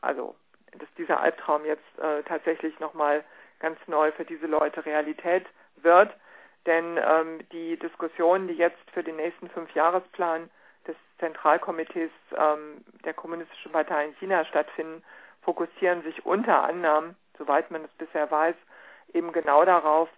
also 0.00 0.34
dass 0.78 0.88
dieser 0.96 1.20
Albtraum 1.20 1.66
jetzt 1.66 1.84
tatsächlich 2.24 2.80
nochmal 2.80 3.22
ganz 3.62 3.78
neu 3.86 4.12
für 4.12 4.26
diese 4.26 4.46
Leute 4.46 4.84
Realität 4.84 5.46
wird. 5.76 6.12
Denn 6.66 6.98
ähm, 6.98 7.40
die 7.50 7.78
Diskussionen, 7.78 8.48
die 8.48 8.54
jetzt 8.54 8.78
für 8.92 9.02
den 9.02 9.16
nächsten 9.16 9.48
Fünfjahresplan 9.48 10.50
des 10.86 10.96
Zentralkomitees 11.18 12.10
ähm, 12.36 12.84
der 13.04 13.14
Kommunistischen 13.14 13.72
Partei 13.72 14.06
in 14.06 14.14
China 14.16 14.44
stattfinden, 14.44 15.02
fokussieren 15.42 16.02
sich 16.02 16.24
unter 16.26 16.62
anderem, 16.64 17.16
soweit 17.38 17.70
man 17.70 17.84
es 17.84 17.90
bisher 17.98 18.30
weiß, 18.30 18.54
eben 19.14 19.32
genau 19.32 19.64
darauf, 19.64 20.08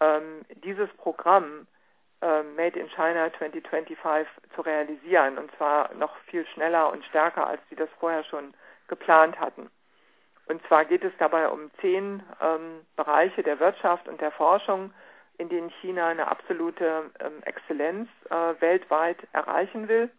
ähm, 0.00 0.44
dieses 0.62 0.88
Programm 0.98 1.66
äh, 2.20 2.42
Made 2.42 2.78
in 2.78 2.88
China 2.90 3.32
2025 3.38 4.28
zu 4.54 4.60
realisieren 4.62 5.38
und 5.38 5.50
zwar 5.56 5.92
noch 5.94 6.16
viel 6.26 6.46
schneller 6.46 6.92
und 6.92 7.04
stärker, 7.06 7.46
als 7.46 7.60
sie 7.68 7.76
das 7.76 7.88
vorher 7.98 8.24
schon 8.24 8.54
geplant 8.88 9.38
hatten. 9.38 9.70
Und 10.48 10.66
zwar 10.66 10.84
geht 10.84 11.04
es 11.04 11.12
dabei 11.18 11.48
um 11.48 11.70
zehn 11.80 12.22
ähm, 12.40 12.86
Bereiche 12.96 13.42
der 13.42 13.60
Wirtschaft 13.60 14.08
und 14.08 14.20
der 14.20 14.32
Forschung, 14.32 14.92
in 15.36 15.48
denen 15.48 15.70
China 15.80 16.08
eine 16.08 16.28
absolute 16.28 17.10
ähm, 17.20 17.42
Exzellenz 17.44 18.08
äh, 18.30 18.60
weltweit 18.60 19.18
erreichen 19.32 19.88
will. 19.88 20.10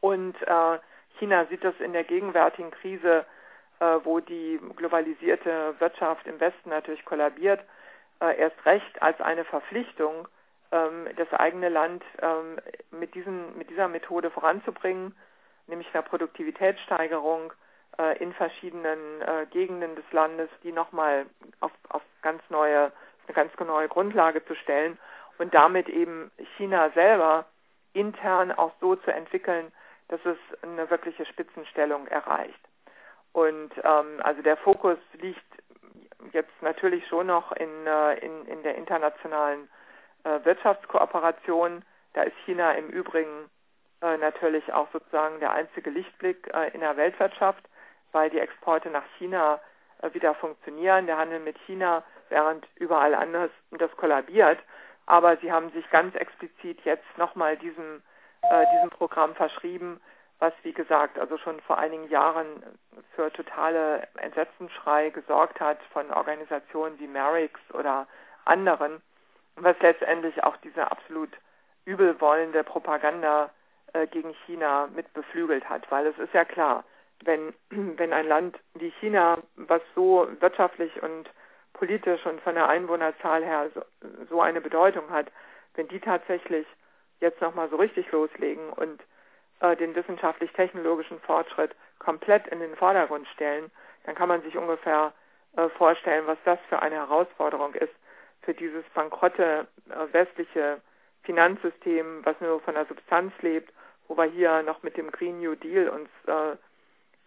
Und 0.00 0.40
äh, 0.42 0.78
China 1.18 1.46
sieht 1.46 1.64
das 1.64 1.74
in 1.80 1.92
der 1.92 2.04
gegenwärtigen 2.04 2.70
Krise 2.70 3.26
äh, 3.78 3.98
wo 4.04 4.20
die 4.20 4.58
globalisierte 4.76 5.74
Wirtschaft 5.78 6.26
im 6.26 6.40
Westen 6.40 6.70
natürlich 6.70 7.04
kollabiert, 7.04 7.60
äh, 8.20 8.38
erst 8.38 8.64
recht 8.64 9.02
als 9.02 9.20
eine 9.20 9.44
Verpflichtung, 9.44 10.28
ähm, 10.72 11.08
das 11.16 11.30
eigene 11.32 11.68
Land 11.68 12.02
ähm, 12.22 12.58
mit, 12.90 13.14
diesen, 13.14 13.56
mit 13.58 13.68
dieser 13.68 13.88
Methode 13.88 14.30
voranzubringen, 14.30 15.14
nämlich 15.66 15.88
einer 15.92 16.02
Produktivitätssteigerung 16.02 17.52
in 18.18 18.32
verschiedenen 18.34 19.22
äh, 19.22 19.46
Gegenden 19.50 19.96
des 19.96 20.04
Landes, 20.12 20.50
die 20.62 20.72
nochmal 20.72 21.26
auf, 21.60 21.72
auf 21.88 22.02
ganz 22.22 22.42
neue, 22.50 22.92
eine 23.26 23.34
ganz 23.34 23.52
neue 23.58 23.88
Grundlage 23.88 24.44
zu 24.44 24.54
stellen 24.54 24.98
und 25.38 25.54
damit 25.54 25.88
eben 25.88 26.30
China 26.56 26.90
selber 26.90 27.46
intern 27.92 28.52
auch 28.52 28.72
so 28.80 28.96
zu 28.96 29.12
entwickeln, 29.12 29.72
dass 30.08 30.20
es 30.24 30.38
eine 30.62 30.88
wirkliche 30.90 31.26
Spitzenstellung 31.26 32.06
erreicht. 32.06 32.60
Und 33.32 33.70
ähm, 33.82 34.20
also 34.22 34.42
der 34.42 34.56
Fokus 34.56 34.98
liegt 35.14 35.44
jetzt 36.32 36.62
natürlich 36.62 37.06
schon 37.08 37.26
noch 37.26 37.52
in, 37.52 37.86
äh, 37.86 38.14
in, 38.18 38.46
in 38.46 38.62
der 38.62 38.76
internationalen 38.76 39.68
äh, 40.24 40.44
Wirtschaftskooperation. 40.44 41.84
Da 42.14 42.22
ist 42.22 42.36
China 42.44 42.72
im 42.72 42.88
Übrigen 42.88 43.50
äh, 44.00 44.16
natürlich 44.18 44.72
auch 44.72 44.88
sozusagen 44.92 45.40
der 45.40 45.52
einzige 45.52 45.90
Lichtblick 45.90 46.48
äh, 46.54 46.70
in 46.72 46.80
der 46.80 46.96
Weltwirtschaft, 46.96 47.64
weil 48.12 48.30
die 48.30 48.40
Exporte 48.40 48.90
nach 48.90 49.04
China 49.18 49.60
äh, 50.02 50.12
wieder 50.14 50.34
funktionieren. 50.34 51.06
Der 51.06 51.18
Handel 51.18 51.40
mit 51.40 51.58
China, 51.66 52.02
während 52.28 52.66
überall 52.76 53.14
anders 53.14 53.50
das 53.70 53.94
kollabiert. 53.96 54.58
Aber 55.06 55.36
sie 55.38 55.52
haben 55.52 55.70
sich 55.70 55.88
ganz 55.90 56.14
explizit 56.16 56.80
jetzt 56.84 57.06
nochmal 57.16 57.56
diesem, 57.56 58.02
äh, 58.42 58.66
diesem 58.74 58.90
Programm 58.90 59.34
verschrieben, 59.34 60.00
was 60.38 60.52
wie 60.62 60.72
gesagt 60.72 61.18
also 61.18 61.38
schon 61.38 61.60
vor 61.60 61.78
einigen 61.78 62.08
Jahren 62.08 62.62
für 63.14 63.32
totale 63.32 64.06
Entsetzensschrei 64.16 65.10
gesorgt 65.10 65.60
hat 65.60 65.78
von 65.92 66.10
Organisationen 66.10 66.98
wie 66.98 67.06
Merix 67.06 67.58
oder 67.72 68.06
anderen, 68.44 69.00
was 69.56 69.78
letztendlich 69.80 70.44
auch 70.44 70.56
diese 70.58 70.90
absolut 70.90 71.30
übelwollende 71.86 72.64
Propaganda 72.64 73.50
äh, 73.92 74.06
gegen 74.08 74.34
China 74.44 74.88
mit 74.94 75.12
beflügelt 75.14 75.68
hat, 75.68 75.90
weil 75.90 76.06
es 76.06 76.18
ist 76.18 76.34
ja 76.34 76.44
klar, 76.44 76.84
wenn, 77.24 77.54
wenn 77.70 78.12
ein 78.12 78.26
Land 78.26 78.58
wie 78.74 78.90
China, 79.00 79.38
was 79.56 79.82
so 79.94 80.28
wirtschaftlich 80.40 81.02
und 81.02 81.28
politisch 81.72 82.24
und 82.24 82.40
von 82.40 82.54
der 82.54 82.68
Einwohnerzahl 82.68 83.44
her 83.44 83.70
so, 83.74 83.82
so 84.30 84.40
eine 84.40 84.60
Bedeutung 84.60 85.10
hat, 85.10 85.30
wenn 85.74 85.88
die 85.88 86.00
tatsächlich 86.00 86.66
jetzt 87.20 87.40
nochmal 87.40 87.68
so 87.68 87.76
richtig 87.76 88.10
loslegen 88.12 88.70
und 88.70 89.02
äh, 89.60 89.76
den 89.76 89.94
wissenschaftlich-technologischen 89.94 91.20
Fortschritt 91.20 91.74
komplett 91.98 92.46
in 92.48 92.60
den 92.60 92.74
Vordergrund 92.76 93.26
stellen, 93.28 93.70
dann 94.04 94.14
kann 94.14 94.28
man 94.28 94.42
sich 94.42 94.56
ungefähr 94.56 95.12
äh, 95.56 95.68
vorstellen, 95.70 96.26
was 96.26 96.38
das 96.44 96.58
für 96.68 96.80
eine 96.80 96.96
Herausforderung 96.96 97.74
ist 97.74 97.92
für 98.42 98.54
dieses 98.54 98.84
bankrotte 98.94 99.66
äh, 99.90 100.12
westliche 100.12 100.80
Finanzsystem, 101.24 102.24
was 102.24 102.40
nur 102.40 102.60
von 102.60 102.74
der 102.74 102.86
Substanz 102.86 103.32
lebt, 103.42 103.72
wo 104.08 104.16
wir 104.16 104.24
hier 104.24 104.62
noch 104.62 104.82
mit 104.82 104.96
dem 104.96 105.10
Green 105.10 105.40
New 105.40 105.56
Deal 105.56 105.88
uns 105.88 106.08
äh, 106.26 106.56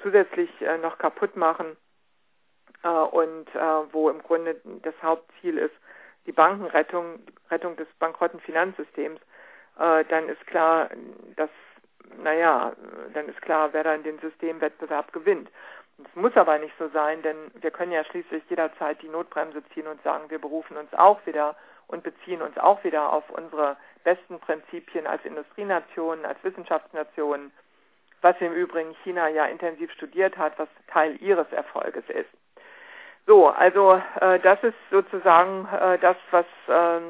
zusätzlich 0.01 0.49
äh, 0.61 0.77
noch 0.77 0.97
kaputt 0.97 1.35
machen 1.35 1.77
äh, 2.83 2.87
und 2.87 3.47
äh, 3.55 3.93
wo 3.93 4.09
im 4.09 4.21
Grunde 4.21 4.55
das 4.83 4.95
Hauptziel 5.01 5.57
ist, 5.57 5.75
die 6.25 6.31
Bankenrettung, 6.31 7.19
Rettung 7.49 7.75
des 7.77 7.87
bankrotten 7.97 8.39
Finanzsystems, 8.41 9.19
dann 9.77 10.27
ist 10.27 10.45
klar, 10.45 10.89
dass 11.37 11.49
naja, 12.21 12.73
dann 13.13 13.29
ist 13.29 13.41
klar, 13.41 13.69
wer 13.71 13.83
dann 13.83 14.03
den 14.03 14.19
Systemwettbewerb 14.19 15.13
gewinnt. 15.13 15.49
Es 15.97 16.15
muss 16.15 16.35
aber 16.35 16.57
nicht 16.59 16.73
so 16.77 16.89
sein, 16.89 17.21
denn 17.21 17.37
wir 17.55 17.71
können 17.71 17.93
ja 17.93 18.03
schließlich 18.03 18.43
jederzeit 18.49 19.01
die 19.01 19.07
Notbremse 19.07 19.63
ziehen 19.73 19.87
und 19.87 20.03
sagen, 20.03 20.29
wir 20.29 20.39
berufen 20.39 20.77
uns 20.77 20.93
auch 20.93 21.25
wieder 21.25 21.55
und 21.87 22.03
beziehen 22.03 22.41
uns 22.41 22.57
auch 22.57 22.83
wieder 22.83 23.11
auf 23.11 23.29
unsere 23.29 23.77
besten 24.03 24.39
Prinzipien 24.39 25.07
als 25.07 25.23
Industrienation, 25.25 26.25
als 26.25 26.41
Wissenschaftsnation, 26.43 27.51
was 28.21 28.35
im 28.39 28.53
Übrigen 28.53 28.95
China 29.03 29.27
ja 29.27 29.45
intensiv 29.45 29.91
studiert 29.91 30.37
hat, 30.37 30.57
was 30.57 30.67
Teil 30.87 31.15
ihres 31.21 31.51
Erfolges 31.51 32.03
ist. 32.09 32.29
So, 33.25 33.47
also 33.47 34.01
äh, 34.19 34.39
das 34.39 34.63
ist 34.63 34.75
sozusagen 34.89 35.67
äh, 35.67 35.99
das, 35.99 36.17
was 36.31 36.45
äh, 36.67 37.01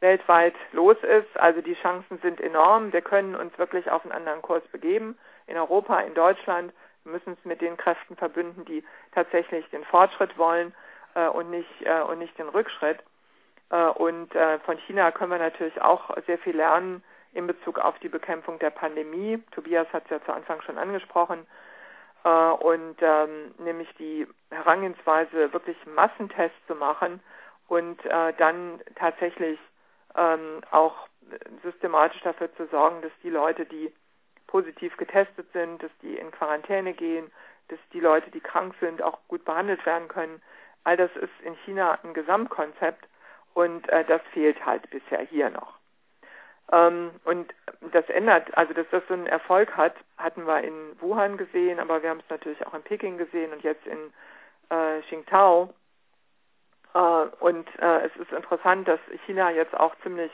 weltweit 0.00 0.54
los 0.72 0.96
ist. 1.02 1.36
Also 1.38 1.60
die 1.62 1.74
Chancen 1.74 2.18
sind 2.18 2.40
enorm. 2.40 2.92
Wir 2.92 3.02
können 3.02 3.34
uns 3.34 3.56
wirklich 3.58 3.90
auf 3.90 4.02
einen 4.04 4.12
anderen 4.12 4.42
Kurs 4.42 4.62
begeben. 4.68 5.18
In 5.46 5.56
Europa, 5.56 5.98
in 6.00 6.14
Deutschland. 6.14 6.72
Wir 7.04 7.12
müssen 7.12 7.32
es 7.32 7.44
mit 7.44 7.60
den 7.60 7.76
Kräften 7.76 8.16
verbünden, 8.16 8.64
die 8.64 8.84
tatsächlich 9.12 9.68
den 9.70 9.84
Fortschritt 9.84 10.38
wollen 10.38 10.72
äh, 11.14 11.26
und 11.26 11.50
nicht 11.50 11.70
äh, 11.84 12.02
und 12.02 12.18
nicht 12.18 12.38
den 12.38 12.48
Rückschritt. 12.48 13.00
Äh, 13.70 13.86
und 13.86 14.34
äh, 14.36 14.58
von 14.60 14.76
China 14.78 15.10
können 15.10 15.32
wir 15.32 15.38
natürlich 15.38 15.80
auch 15.82 16.16
sehr 16.26 16.38
viel 16.38 16.56
lernen 16.56 17.02
in 17.32 17.46
Bezug 17.46 17.78
auf 17.78 17.98
die 18.00 18.08
Bekämpfung 18.08 18.58
der 18.58 18.70
Pandemie. 18.70 19.42
Tobias 19.52 19.86
hat 19.92 20.04
es 20.04 20.10
ja 20.10 20.24
zu 20.24 20.32
Anfang 20.32 20.60
schon 20.62 20.78
angesprochen. 20.78 21.46
Äh, 22.24 22.28
und 22.28 22.96
ähm, 23.00 23.54
nämlich 23.58 23.88
die 23.98 24.26
Herangehensweise, 24.50 25.52
wirklich 25.52 25.76
Massentests 25.86 26.66
zu 26.66 26.74
machen 26.74 27.20
und 27.68 28.04
äh, 28.04 28.32
dann 28.38 28.80
tatsächlich 28.96 29.58
ähm, 30.16 30.60
auch 30.70 31.08
systematisch 31.62 32.20
dafür 32.22 32.54
zu 32.56 32.66
sorgen, 32.66 33.00
dass 33.02 33.12
die 33.22 33.30
Leute, 33.30 33.64
die 33.64 33.92
positiv 34.46 34.96
getestet 34.96 35.50
sind, 35.52 35.82
dass 35.82 35.90
die 36.02 36.16
in 36.16 36.30
Quarantäne 36.30 36.92
gehen, 36.92 37.30
dass 37.68 37.78
die 37.92 38.00
Leute, 38.00 38.30
die 38.30 38.40
krank 38.40 38.74
sind, 38.80 39.00
auch 39.00 39.18
gut 39.28 39.44
behandelt 39.44 39.84
werden 39.86 40.08
können. 40.08 40.42
All 40.84 40.96
das 40.96 41.10
ist 41.16 41.32
in 41.42 41.54
China 41.64 41.98
ein 42.02 42.12
Gesamtkonzept 42.12 43.08
und 43.54 43.88
äh, 43.88 44.04
das 44.04 44.20
fehlt 44.32 44.64
halt 44.66 44.90
bisher 44.90 45.20
hier 45.20 45.50
noch. 45.50 45.81
Ähm, 46.72 47.10
und 47.24 47.52
das 47.92 48.08
ändert, 48.08 48.56
also 48.56 48.72
dass 48.72 48.86
das 48.90 49.02
so 49.06 49.14
einen 49.14 49.26
Erfolg 49.26 49.76
hat, 49.76 49.94
hatten 50.16 50.46
wir 50.46 50.62
in 50.62 50.98
Wuhan 51.00 51.36
gesehen, 51.36 51.78
aber 51.78 52.02
wir 52.02 52.10
haben 52.10 52.20
es 52.20 52.30
natürlich 52.30 52.66
auch 52.66 52.74
in 52.74 52.82
Peking 52.82 53.18
gesehen 53.18 53.52
und 53.52 53.62
jetzt 53.62 53.86
in 53.86 53.98
äh, 54.70 55.02
Qingdao. 55.02 55.74
Äh, 56.94 56.98
und 56.98 57.68
äh, 57.78 58.06
es 58.06 58.16
ist 58.16 58.32
interessant, 58.32 58.88
dass 58.88 59.00
China 59.26 59.50
jetzt 59.50 59.78
auch 59.78 59.94
ziemlich 60.02 60.32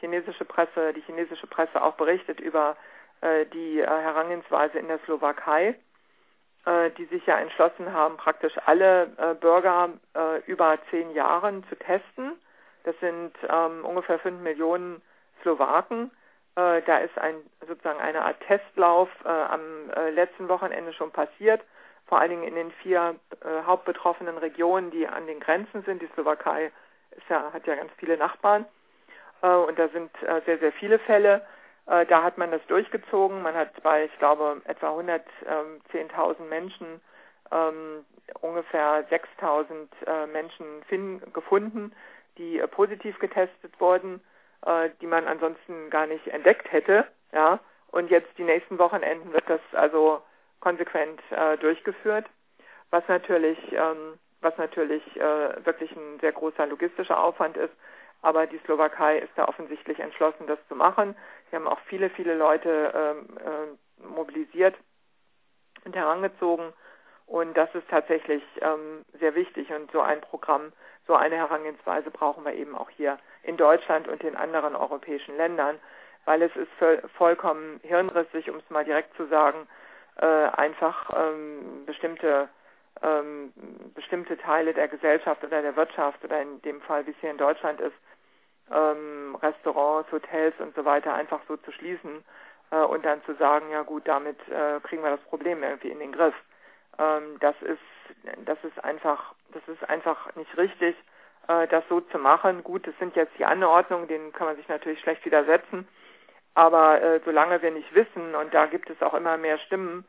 chinesische 0.00 0.44
Presse, 0.44 0.92
die 0.92 1.02
chinesische 1.02 1.46
Presse 1.46 1.80
auch 1.82 1.94
berichtet 1.94 2.40
über 2.40 2.76
äh, 3.20 3.46
die 3.46 3.80
äh, 3.80 3.86
Herangehensweise 3.86 4.78
in 4.78 4.88
der 4.88 4.98
Slowakei, 5.04 5.76
äh, 6.64 6.90
die 6.98 7.04
sich 7.06 7.24
ja 7.26 7.38
entschlossen 7.38 7.92
haben, 7.92 8.16
praktisch 8.16 8.54
alle 8.66 9.04
äh, 9.18 9.34
Bürger 9.34 9.90
äh, 10.14 10.40
über 10.50 10.78
zehn 10.90 11.12
Jahren 11.12 11.64
zu 11.68 11.76
testen. 11.76 12.32
Das 12.82 12.98
sind 13.00 13.32
ähm, 13.48 13.84
ungefähr 13.84 14.18
fünf 14.18 14.40
Millionen 14.42 15.00
Slowaken. 15.46 16.10
Äh, 16.56 16.82
da 16.82 16.98
ist 16.98 17.16
ein 17.18 17.36
sozusagen 17.66 18.00
eine 18.00 18.24
Art 18.24 18.40
Testlauf 18.40 19.08
äh, 19.24 19.28
am 19.28 19.90
äh, 19.90 20.10
letzten 20.10 20.48
Wochenende 20.48 20.92
schon 20.92 21.12
passiert 21.12 21.62
vor 22.06 22.20
allen 22.20 22.30
Dingen 22.30 22.44
in 22.44 22.54
den 22.54 22.70
vier 22.82 23.16
hauptbetroffenen 23.66 24.38
Regionen, 24.38 24.92
die 24.92 25.08
an 25.08 25.26
den 25.26 25.40
Grenzen 25.40 25.82
sind. 25.82 26.00
Die 26.00 26.08
Slowakei 26.14 26.70
ja, 27.28 27.52
hat 27.52 27.66
ja 27.66 27.74
ganz 27.74 27.90
viele 27.96 28.16
Nachbarn 28.16 28.64
und 29.40 29.76
da 29.76 29.88
sind 29.88 30.12
sehr, 30.44 30.58
sehr 30.58 30.70
viele 30.70 31.00
Fälle. 31.00 31.44
Da 31.84 32.22
hat 32.22 32.38
man 32.38 32.52
das 32.52 32.64
durchgezogen. 32.68 33.42
Man 33.42 33.56
hat 33.56 33.82
bei, 33.82 34.04
ich 34.04 34.16
glaube, 34.20 34.60
etwa 34.66 34.96
110.000 34.96 36.42
Menschen 36.42 37.00
ähm, 37.50 38.04
ungefähr 38.40 39.04
6.000 39.08 39.88
äh, 40.06 40.26
Menschen 40.28 40.84
finden, 40.88 41.32
gefunden, 41.32 41.92
die 42.38 42.62
positiv 42.70 43.18
getestet 43.18 43.80
wurden, 43.80 44.20
äh, 44.64 44.90
die 45.00 45.06
man 45.06 45.26
ansonsten 45.26 45.90
gar 45.90 46.06
nicht 46.06 46.26
entdeckt 46.28 46.70
hätte. 46.72 47.06
Ja, 47.32 47.60
und 47.88 48.10
jetzt 48.10 48.28
die 48.38 48.44
nächsten 48.44 48.78
Wochenenden 48.78 49.32
wird 49.32 49.48
das 49.48 49.60
also 49.72 50.22
konsequent 50.60 51.20
äh, 51.30 51.56
durchgeführt, 51.58 52.26
was 52.90 53.06
natürlich, 53.08 53.58
ähm, 53.72 54.18
was 54.40 54.56
natürlich 54.58 55.02
äh, 55.16 55.64
wirklich 55.64 55.90
ein 55.92 56.18
sehr 56.20 56.32
großer 56.32 56.66
logistischer 56.66 57.22
Aufwand 57.22 57.56
ist. 57.56 57.72
Aber 58.22 58.46
die 58.46 58.58
Slowakei 58.64 59.18
ist 59.18 59.32
da 59.36 59.46
offensichtlich 59.46 60.00
entschlossen, 60.00 60.46
das 60.46 60.58
zu 60.68 60.74
machen. 60.74 61.16
Sie 61.50 61.56
haben 61.56 61.68
auch 61.68 61.78
viele, 61.86 62.10
viele 62.10 62.34
Leute 62.34 62.92
ähm, 62.94 63.38
äh, 63.38 64.04
mobilisiert 64.08 64.74
und 65.84 65.94
herangezogen. 65.94 66.72
Und 67.26 67.56
das 67.56 67.72
ist 67.74 67.88
tatsächlich 67.88 68.42
ähm, 68.60 69.04
sehr 69.18 69.34
wichtig. 69.34 69.70
Und 69.72 69.90
so 69.92 70.00
ein 70.00 70.20
Programm, 70.20 70.72
so 71.06 71.14
eine 71.14 71.36
Herangehensweise 71.36 72.10
brauchen 72.10 72.44
wir 72.44 72.54
eben 72.54 72.76
auch 72.76 72.90
hier 72.90 73.18
in 73.46 73.56
Deutschland 73.56 74.08
und 74.08 74.22
in 74.24 74.36
anderen 74.36 74.74
europäischen 74.74 75.36
Ländern, 75.36 75.78
weil 76.24 76.42
es 76.42 76.54
ist 76.56 76.70
vollkommen 77.16 77.80
hirnrissig, 77.82 78.50
um 78.50 78.56
es 78.56 78.70
mal 78.70 78.84
direkt 78.84 79.16
zu 79.16 79.26
sagen, 79.26 79.68
äh, 80.20 80.26
einfach 80.26 81.10
ähm, 81.16 81.84
bestimmte 81.86 82.48
ähm, 83.02 83.52
bestimmte 83.94 84.38
Teile 84.38 84.72
der 84.72 84.88
Gesellschaft 84.88 85.44
oder 85.44 85.60
der 85.60 85.76
Wirtschaft 85.76 86.24
oder 86.24 86.40
in 86.40 86.62
dem 86.62 86.80
Fall, 86.80 87.06
wie 87.06 87.10
es 87.10 87.16
hier 87.20 87.30
in 87.30 87.36
Deutschland 87.36 87.80
ist, 87.80 87.96
ähm, 88.72 89.36
Restaurants, 89.42 90.10
Hotels 90.10 90.54
und 90.58 90.74
so 90.74 90.84
weiter 90.84 91.12
einfach 91.12 91.40
so 91.46 91.56
zu 91.58 91.72
schließen 91.72 92.24
äh, 92.70 92.76
und 92.78 93.04
dann 93.04 93.22
zu 93.24 93.34
sagen, 93.34 93.70
ja 93.70 93.82
gut, 93.82 94.08
damit 94.08 94.38
äh, 94.48 94.80
kriegen 94.80 95.02
wir 95.02 95.10
das 95.10 95.20
Problem 95.20 95.62
irgendwie 95.62 95.90
in 95.90 95.98
den 95.98 96.12
Griff. 96.12 96.34
Ähm, 96.98 97.38
das 97.40 97.54
ist 97.62 97.78
das 98.44 98.58
ist 98.64 98.82
einfach 98.82 99.34
das 99.52 99.62
ist 99.68 99.88
einfach 99.88 100.34
nicht 100.36 100.56
richtig, 100.56 100.96
äh, 101.48 101.66
das 101.68 101.84
so 101.88 102.00
zu 102.00 102.18
machen. 102.18 102.62
Gut, 102.64 102.86
das 102.86 102.94
sind 102.98 103.16
jetzt 103.16 103.32
die 103.38 103.44
Anordnungen, 103.44 104.08
denen 104.08 104.32
kann 104.32 104.46
man 104.46 104.56
sich 104.56 104.68
natürlich 104.68 105.00
schlecht 105.00 105.24
widersetzen. 105.24 105.86
Aber 106.54 107.02
äh, 107.02 107.20
solange 107.24 107.60
wir 107.60 107.70
nicht 107.70 107.94
wissen, 107.94 108.34
und 108.34 108.54
da 108.54 108.66
gibt 108.66 108.88
es 108.88 109.02
auch 109.02 109.14
immer 109.14 109.36
mehr 109.36 109.58
Stimmen 109.58 110.04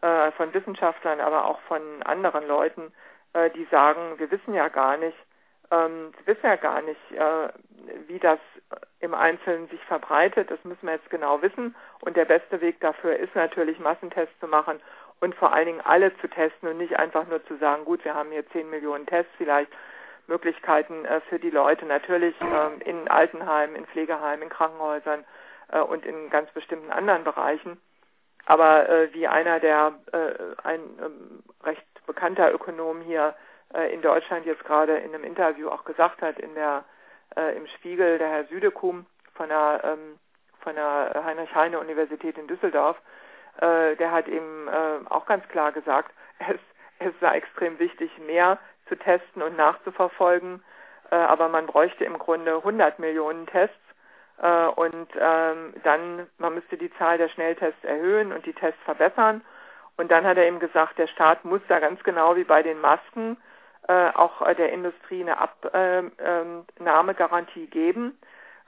äh, 0.00 0.30
von 0.32 0.54
Wissenschaftlern, 0.54 1.20
aber 1.20 1.46
auch 1.46 1.60
von 1.62 1.80
anderen 2.04 2.46
Leuten, 2.46 2.92
äh, 3.32 3.50
die 3.50 3.64
sagen, 3.64 4.18
wir 4.18 4.30
wissen 4.30 4.54
ja 4.54 4.68
gar 4.68 4.96
nicht, 4.96 5.16
ähm, 5.70 6.12
wir 6.24 6.36
wissen 6.36 6.46
ja 6.46 6.56
gar 6.56 6.82
nicht, 6.82 7.00
äh, 7.12 7.48
wie 8.06 8.18
das 8.18 8.38
im 9.00 9.14
Einzelnen 9.14 9.68
sich 9.68 9.84
verbreitet. 9.84 10.50
Das 10.50 10.62
müssen 10.64 10.86
wir 10.86 10.94
jetzt 10.94 11.10
genau 11.10 11.42
wissen. 11.42 11.74
Und 12.00 12.16
der 12.16 12.24
beste 12.24 12.60
Weg 12.60 12.80
dafür 12.80 13.16
ist 13.16 13.34
natürlich, 13.34 13.78
Massentests 13.78 14.38
zu 14.40 14.46
machen 14.46 14.80
und 15.20 15.34
vor 15.34 15.52
allen 15.52 15.66
Dingen 15.66 15.80
alle 15.80 16.16
zu 16.18 16.28
testen 16.28 16.68
und 16.68 16.78
nicht 16.78 16.98
einfach 16.98 17.26
nur 17.26 17.44
zu 17.46 17.56
sagen, 17.56 17.84
gut, 17.84 18.04
wir 18.04 18.14
haben 18.14 18.30
hier 18.30 18.48
10 18.50 18.70
Millionen 18.70 19.06
Tests, 19.06 19.32
vielleicht 19.36 19.70
Möglichkeiten 20.28 21.04
äh, 21.04 21.20
für 21.22 21.38
die 21.38 21.50
Leute, 21.50 21.86
natürlich 21.86 22.34
ähm, 22.40 22.80
in 22.84 23.08
Altenheimen, 23.08 23.74
in 23.76 23.86
Pflegeheimen, 23.86 24.42
in 24.42 24.48
Krankenhäusern 24.48 25.24
äh, 25.72 25.80
und 25.80 26.06
in 26.06 26.30
ganz 26.30 26.50
bestimmten 26.52 26.90
anderen 26.90 27.24
Bereichen. 27.24 27.80
Aber 28.46 28.88
äh, 28.88 29.12
wie 29.12 29.26
einer 29.26 29.58
der, 29.60 29.94
äh, 30.12 30.66
ein 30.66 30.80
ähm, 31.04 31.42
recht 31.64 31.86
bekannter 32.06 32.52
Ökonom 32.52 33.00
hier 33.00 33.34
äh, 33.74 33.92
in 33.92 34.00
Deutschland 34.00 34.46
jetzt 34.46 34.64
gerade 34.64 34.96
in 34.96 35.14
einem 35.14 35.24
Interview 35.24 35.68
auch 35.68 35.84
gesagt 35.84 36.22
hat, 36.22 36.38
in 36.38 36.54
der, 36.54 36.84
äh, 37.36 37.56
im 37.56 37.66
Spiegel, 37.66 38.18
der 38.18 38.28
Herr 38.28 38.44
Südekum 38.44 39.06
von 39.34 39.48
der, 39.48 39.80
ähm, 39.84 40.18
von 40.60 40.74
der 40.74 41.22
Heinrich-Heine-Universität 41.24 42.36
in 42.38 42.46
Düsseldorf, 42.46 42.96
der 43.60 44.12
hat 44.12 44.28
eben 44.28 44.68
auch 45.08 45.26
ganz 45.26 45.46
klar 45.48 45.72
gesagt, 45.72 46.12
es, 46.38 46.60
es 47.00 47.12
sei 47.20 47.38
extrem 47.38 47.78
wichtig, 47.80 48.16
mehr 48.18 48.58
zu 48.88 48.96
testen 48.96 49.42
und 49.42 49.56
nachzuverfolgen, 49.56 50.62
äh, 51.10 51.16
aber 51.16 51.48
man 51.48 51.66
bräuchte 51.66 52.04
im 52.04 52.18
Grunde 52.18 52.56
100 52.56 52.98
Millionen 52.98 53.46
Tests. 53.46 53.76
Äh, 54.40 54.66
und 54.66 55.08
ähm, 55.18 55.74
dann, 55.82 56.26
man 56.38 56.54
müsste 56.54 56.76
die 56.76 56.92
Zahl 56.94 57.18
der 57.18 57.28
Schnelltests 57.28 57.84
erhöhen 57.84 58.32
und 58.32 58.46
die 58.46 58.52
Tests 58.52 58.80
verbessern. 58.84 59.42
Und 59.96 60.10
dann 60.10 60.24
hat 60.24 60.36
er 60.36 60.46
eben 60.46 60.60
gesagt, 60.60 60.98
der 60.98 61.08
Staat 61.08 61.44
muss 61.44 61.60
da 61.68 61.80
ganz 61.80 62.02
genau 62.04 62.36
wie 62.36 62.44
bei 62.44 62.62
den 62.62 62.80
Masken 62.80 63.36
äh, 63.88 64.10
auch 64.14 64.46
der 64.54 64.72
Industrie 64.72 65.22
eine 65.22 65.38
Abnahmegarantie 65.38 67.66
geben, 67.66 68.16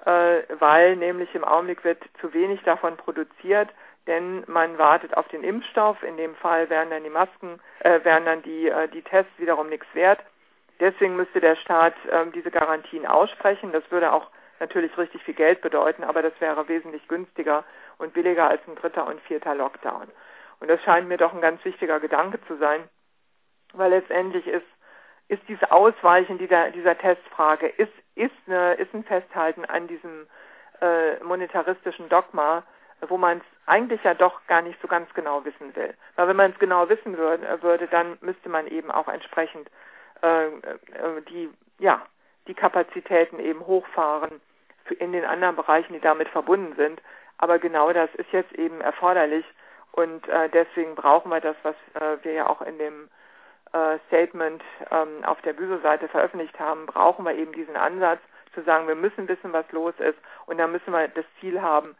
äh, 0.04 0.40
weil 0.58 0.96
nämlich 0.96 1.32
im 1.34 1.44
Augenblick 1.44 1.84
wird 1.84 2.02
zu 2.20 2.34
wenig 2.34 2.62
davon 2.64 2.96
produziert, 2.96 3.68
denn 4.10 4.42
man 4.48 4.76
wartet 4.76 5.16
auf 5.16 5.28
den 5.28 5.44
Impfstoff. 5.44 6.02
In 6.02 6.16
dem 6.16 6.34
Fall 6.34 6.68
wären 6.68 6.90
dann 6.90 7.04
die 7.04 7.10
Masken, 7.10 7.60
äh, 7.78 8.00
wären 8.02 8.24
dann 8.24 8.42
die, 8.42 8.68
äh, 8.68 8.88
die 8.88 9.02
Tests 9.02 9.32
wiederum 9.38 9.68
nichts 9.68 9.86
wert. 9.94 10.18
Deswegen 10.80 11.14
müsste 11.14 11.40
der 11.40 11.54
Staat 11.54 11.94
äh, 12.06 12.26
diese 12.34 12.50
Garantien 12.50 13.06
aussprechen. 13.06 13.70
Das 13.70 13.88
würde 13.90 14.12
auch 14.12 14.26
natürlich 14.58 14.98
richtig 14.98 15.22
viel 15.22 15.34
Geld 15.34 15.60
bedeuten, 15.60 16.02
aber 16.02 16.22
das 16.22 16.32
wäre 16.40 16.66
wesentlich 16.66 17.06
günstiger 17.06 17.62
und 17.98 18.12
billiger 18.12 18.48
als 18.48 18.60
ein 18.66 18.74
dritter 18.74 19.06
und 19.06 19.20
vierter 19.22 19.54
Lockdown. 19.54 20.08
Und 20.58 20.68
das 20.68 20.82
scheint 20.82 21.08
mir 21.08 21.16
doch 21.16 21.32
ein 21.32 21.40
ganz 21.40 21.64
wichtiger 21.64 22.00
Gedanke 22.00 22.40
zu 22.46 22.56
sein, 22.56 22.82
weil 23.74 23.90
letztendlich 23.90 24.46
ist, 24.48 24.66
ist 25.28 25.42
dieses 25.46 25.70
Ausweichen 25.70 26.36
dieser, 26.38 26.72
dieser 26.72 26.98
Testfrage, 26.98 27.68
ist, 27.68 27.92
ist, 28.16 28.34
eine, 28.48 28.74
ist 28.74 28.92
ein 28.92 29.04
Festhalten 29.04 29.64
an 29.64 29.86
diesem 29.86 30.26
äh, 30.80 31.22
monetaristischen 31.22 32.08
Dogma, 32.08 32.64
wo 33.08 33.16
man 33.16 33.38
es 33.38 33.44
eigentlich 33.70 34.02
ja 34.02 34.14
doch 34.14 34.46
gar 34.48 34.62
nicht 34.62 34.80
so 34.82 34.88
ganz 34.88 35.12
genau 35.14 35.44
wissen 35.44 35.74
will. 35.76 35.94
Weil 36.16 36.28
wenn 36.28 36.36
man 36.36 36.50
es 36.50 36.58
genau 36.58 36.88
wissen 36.88 37.16
würde, 37.16 37.62
würde, 37.62 37.86
dann 37.86 38.18
müsste 38.20 38.48
man 38.48 38.66
eben 38.66 38.90
auch 38.90 39.08
entsprechend 39.08 39.70
äh, 40.22 40.46
äh, 40.46 41.22
die, 41.28 41.48
ja, 41.78 42.02
die 42.48 42.54
Kapazitäten 42.54 43.38
eben 43.38 43.60
hochfahren 43.66 44.40
in 44.98 45.12
den 45.12 45.24
anderen 45.24 45.54
Bereichen, 45.54 45.92
die 45.92 46.00
damit 46.00 46.28
verbunden 46.28 46.74
sind. 46.76 47.00
Aber 47.38 47.58
genau 47.58 47.92
das 47.92 48.12
ist 48.16 48.32
jetzt 48.32 48.52
eben 48.52 48.80
erforderlich 48.80 49.44
und 49.92 50.28
äh, 50.28 50.48
deswegen 50.48 50.94
brauchen 50.94 51.30
wir 51.30 51.40
das, 51.40 51.56
was 51.62 51.76
äh, 51.94 52.22
wir 52.24 52.32
ja 52.32 52.48
auch 52.48 52.60
in 52.62 52.76
dem 52.78 53.08
äh, 53.72 53.98
Statement 54.08 54.62
ähm, 54.90 55.24
auf 55.24 55.40
der 55.42 55.52
Büso-Seite 55.52 56.08
veröffentlicht 56.08 56.58
haben, 56.58 56.86
brauchen 56.86 57.24
wir 57.24 57.34
eben 57.34 57.52
diesen 57.52 57.76
Ansatz 57.76 58.20
zu 58.54 58.62
sagen, 58.62 58.88
wir 58.88 58.96
müssen 58.96 59.28
wissen, 59.28 59.52
was 59.52 59.70
los 59.70 59.94
ist 59.98 60.18
und 60.46 60.58
dann 60.58 60.72
müssen 60.72 60.92
wir 60.92 61.06
das 61.08 61.24
Ziel 61.40 61.62
haben, 61.62 61.94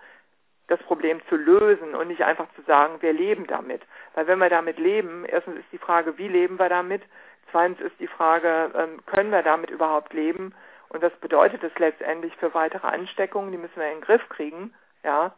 das 0.71 0.81
Problem 0.85 1.21
zu 1.29 1.35
lösen 1.35 1.97
und 1.97 2.07
nicht 2.09 2.23
einfach 2.23 2.47
zu 2.55 2.63
sagen, 2.63 3.03
wir 3.03 3.13
leben 3.13 3.47
damit. 3.49 3.83
Weil 4.15 4.29
wenn 4.29 4.39
wir 4.39 4.49
damit 4.49 4.79
leben, 4.79 5.25
erstens 5.25 5.59
ist 5.59 5.73
die 5.73 5.79
Frage, 5.79 6.17
wie 6.17 6.29
leben 6.29 6.61
wir 6.61 6.69
damit? 6.69 7.03
Zweitens 7.51 7.81
ist 7.81 7.99
die 7.99 8.07
Frage, 8.07 8.71
ähm, 8.77 9.05
können 9.07 9.33
wir 9.33 9.43
damit 9.43 9.71
überhaupt 9.71 10.13
leben? 10.13 10.55
Und 10.89 11.03
was 11.03 11.13
bedeutet 11.17 11.65
es 11.65 11.77
letztendlich 11.79 12.37
für 12.37 12.55
weitere 12.55 12.87
Ansteckungen? 12.87 13.51
Die 13.51 13.59
müssen 13.59 13.77
wir 13.77 13.87
in 13.87 13.99
den 13.99 14.01
Griff 14.01 14.27
kriegen, 14.29 14.73
ja. 15.03 15.35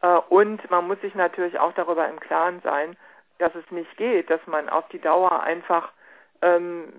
Äh, 0.00 0.18
und 0.28 0.70
man 0.70 0.86
muss 0.86 1.00
sich 1.00 1.16
natürlich 1.16 1.58
auch 1.58 1.72
darüber 1.72 2.08
im 2.08 2.20
Klaren 2.20 2.60
sein, 2.62 2.96
dass 3.38 3.52
es 3.56 3.68
nicht 3.72 3.96
geht, 3.96 4.30
dass 4.30 4.46
man 4.46 4.68
auf 4.68 4.88
die 4.90 5.00
Dauer 5.00 5.42
einfach 5.42 5.90
ähm, 6.40 6.92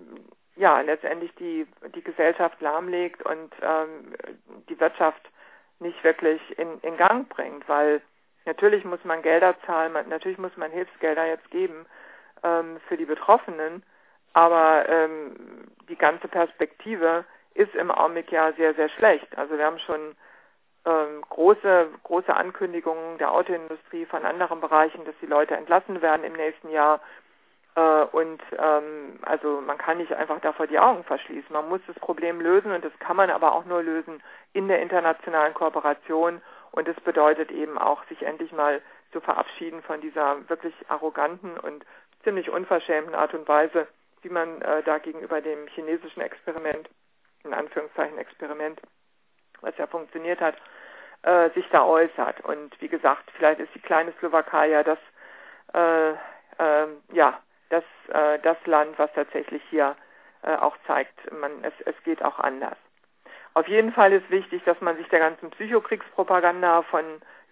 ja 0.57 0.81
letztendlich 0.81 1.33
die 1.35 1.65
die 1.95 2.03
Gesellschaft 2.03 2.59
lahmlegt 2.61 3.23
und 3.23 3.53
ähm, 3.61 4.15
die 4.67 4.77
Wirtschaft 4.79 5.21
nicht 5.79 6.03
wirklich 6.03 6.41
in, 6.57 6.79
in 6.81 6.97
Gang 6.97 7.27
bringt, 7.29 7.67
weil 7.67 8.01
natürlich 8.45 8.85
muss 8.85 9.03
man 9.03 9.21
Gelder 9.21 9.55
zahlen, 9.65 9.93
man, 9.93 10.09
natürlich 10.09 10.37
muss 10.37 10.55
man 10.57 10.71
Hilfsgelder 10.71 11.25
jetzt 11.25 11.49
geben 11.51 11.85
ähm, 12.43 12.79
für 12.87 12.97
die 12.97 13.05
Betroffenen, 13.05 13.83
aber 14.33 14.87
ähm, 14.89 15.67
die 15.89 15.95
ganze 15.95 16.27
Perspektive 16.27 17.25
ist 17.53 17.75
im 17.75 17.91
Augenblick 17.91 18.31
ja 18.31 18.51
sehr, 18.53 18.73
sehr 18.73 18.89
schlecht. 18.89 19.37
Also 19.37 19.57
wir 19.57 19.65
haben 19.65 19.79
schon 19.79 20.15
ähm, 20.85 21.21
große, 21.29 21.89
große 22.03 22.35
Ankündigungen 22.35 23.17
der 23.17 23.31
Autoindustrie 23.31 24.05
von 24.05 24.25
anderen 24.25 24.59
Bereichen, 24.59 25.05
dass 25.05 25.15
die 25.21 25.27
Leute 25.27 25.55
entlassen 25.55 26.01
werden 26.01 26.23
im 26.23 26.33
nächsten 26.33 26.69
Jahr. 26.69 26.99
Äh, 27.75 28.03
und 28.11 28.41
ähm, 28.57 29.19
also 29.23 29.61
man 29.61 29.77
kann 29.77 29.97
nicht 29.97 30.13
einfach 30.13 30.39
davor 30.41 30.67
die 30.67 30.79
Augen 30.79 31.03
verschließen. 31.03 31.51
Man 31.51 31.69
muss 31.69 31.81
das 31.87 31.95
Problem 31.97 32.41
lösen 32.41 32.71
und 32.71 32.83
das 32.83 32.97
kann 32.99 33.15
man 33.15 33.29
aber 33.29 33.53
auch 33.53 33.65
nur 33.65 33.81
lösen 33.81 34.21
in 34.53 34.67
der 34.67 34.81
internationalen 34.81 35.53
Kooperation. 35.53 36.41
Und 36.71 36.87
das 36.87 36.99
bedeutet 37.01 37.51
eben 37.51 37.77
auch, 37.77 38.03
sich 38.05 38.21
endlich 38.23 38.51
mal 38.51 38.81
zu 39.11 39.21
verabschieden 39.21 39.81
von 39.83 40.01
dieser 40.01 40.49
wirklich 40.49 40.73
arroganten 40.89 41.57
und 41.59 41.85
ziemlich 42.23 42.49
unverschämten 42.49 43.15
Art 43.15 43.33
und 43.33 43.47
Weise, 43.47 43.87
wie 44.21 44.29
man 44.29 44.61
äh, 44.61 44.81
da 44.83 44.97
gegenüber 44.97 45.41
dem 45.41 45.67
chinesischen 45.67 46.21
Experiment 46.21 46.89
in 47.43 47.53
Anführungszeichen 47.53 48.17
Experiment, 48.17 48.79
was 49.61 49.77
ja 49.77 49.87
funktioniert 49.87 50.39
hat, 50.39 50.55
äh, 51.23 51.49
sich 51.51 51.67
da 51.71 51.83
äußert. 51.85 52.41
Und 52.41 52.79
wie 52.81 52.87
gesagt, 52.87 53.29
vielleicht 53.35 53.59
ist 53.59 53.73
die 53.75 53.81
kleine 53.81 54.13
Slowakei 54.19 54.69
ja 54.69 54.83
das, 54.83 54.99
äh, 55.73 56.11
äh, 56.11 56.87
ja, 57.11 57.39
das, 57.73 57.83
äh, 58.13 58.39
das 58.39 58.57
Land, 58.65 58.97
was 58.99 59.11
tatsächlich 59.13 59.61
hier 59.69 59.95
äh, 60.43 60.55
auch 60.55 60.77
zeigt, 60.85 61.31
man, 61.31 61.51
es, 61.63 61.73
es 61.85 61.95
geht 62.03 62.23
auch 62.23 62.39
anders. 62.39 62.77
Auf 63.55 63.67
jeden 63.67 63.91
Fall 63.91 64.13
ist 64.13 64.29
wichtig, 64.29 64.63
dass 64.63 64.79
man 64.81 64.97
sich 64.97 65.07
der 65.09 65.19
ganzen 65.19 65.49
Psychokriegspropaganda 65.51 66.83
von 66.83 67.03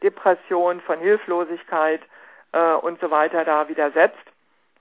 Depression, 0.02 0.82
von 0.82 1.00
Hilflosigkeit 1.00 2.02
äh, 2.52 2.74
und 2.74 3.00
so 3.00 3.12
weiter 3.12 3.46
da 3.46 3.68
widersetzt. 3.68 4.18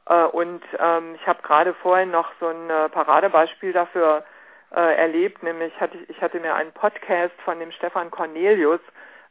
Äh, 0.07 0.25
und 0.25 0.63
ähm, 0.79 1.15
ich 1.17 1.27
habe 1.27 1.43
gerade 1.43 1.75
vorhin 1.75 2.11
noch 2.11 2.31
so 2.41 2.49
ein 2.49 2.71
äh, 2.71 2.89
Paradebeispiel 2.89 3.73
dafür 3.73 4.25
äh, 4.75 4.97
erlebt, 4.97 5.43
nämlich 5.43 5.79
hatte 5.81 5.99
ich, 5.99 6.11
ich 6.11 6.23
hatte 6.23 6.41
mir 6.41 6.55
einen 6.55 6.73
Podcast 6.73 7.35
von 7.45 7.59
dem 7.59 7.73
Stefan 7.73 8.11
Cornelius 8.11 8.81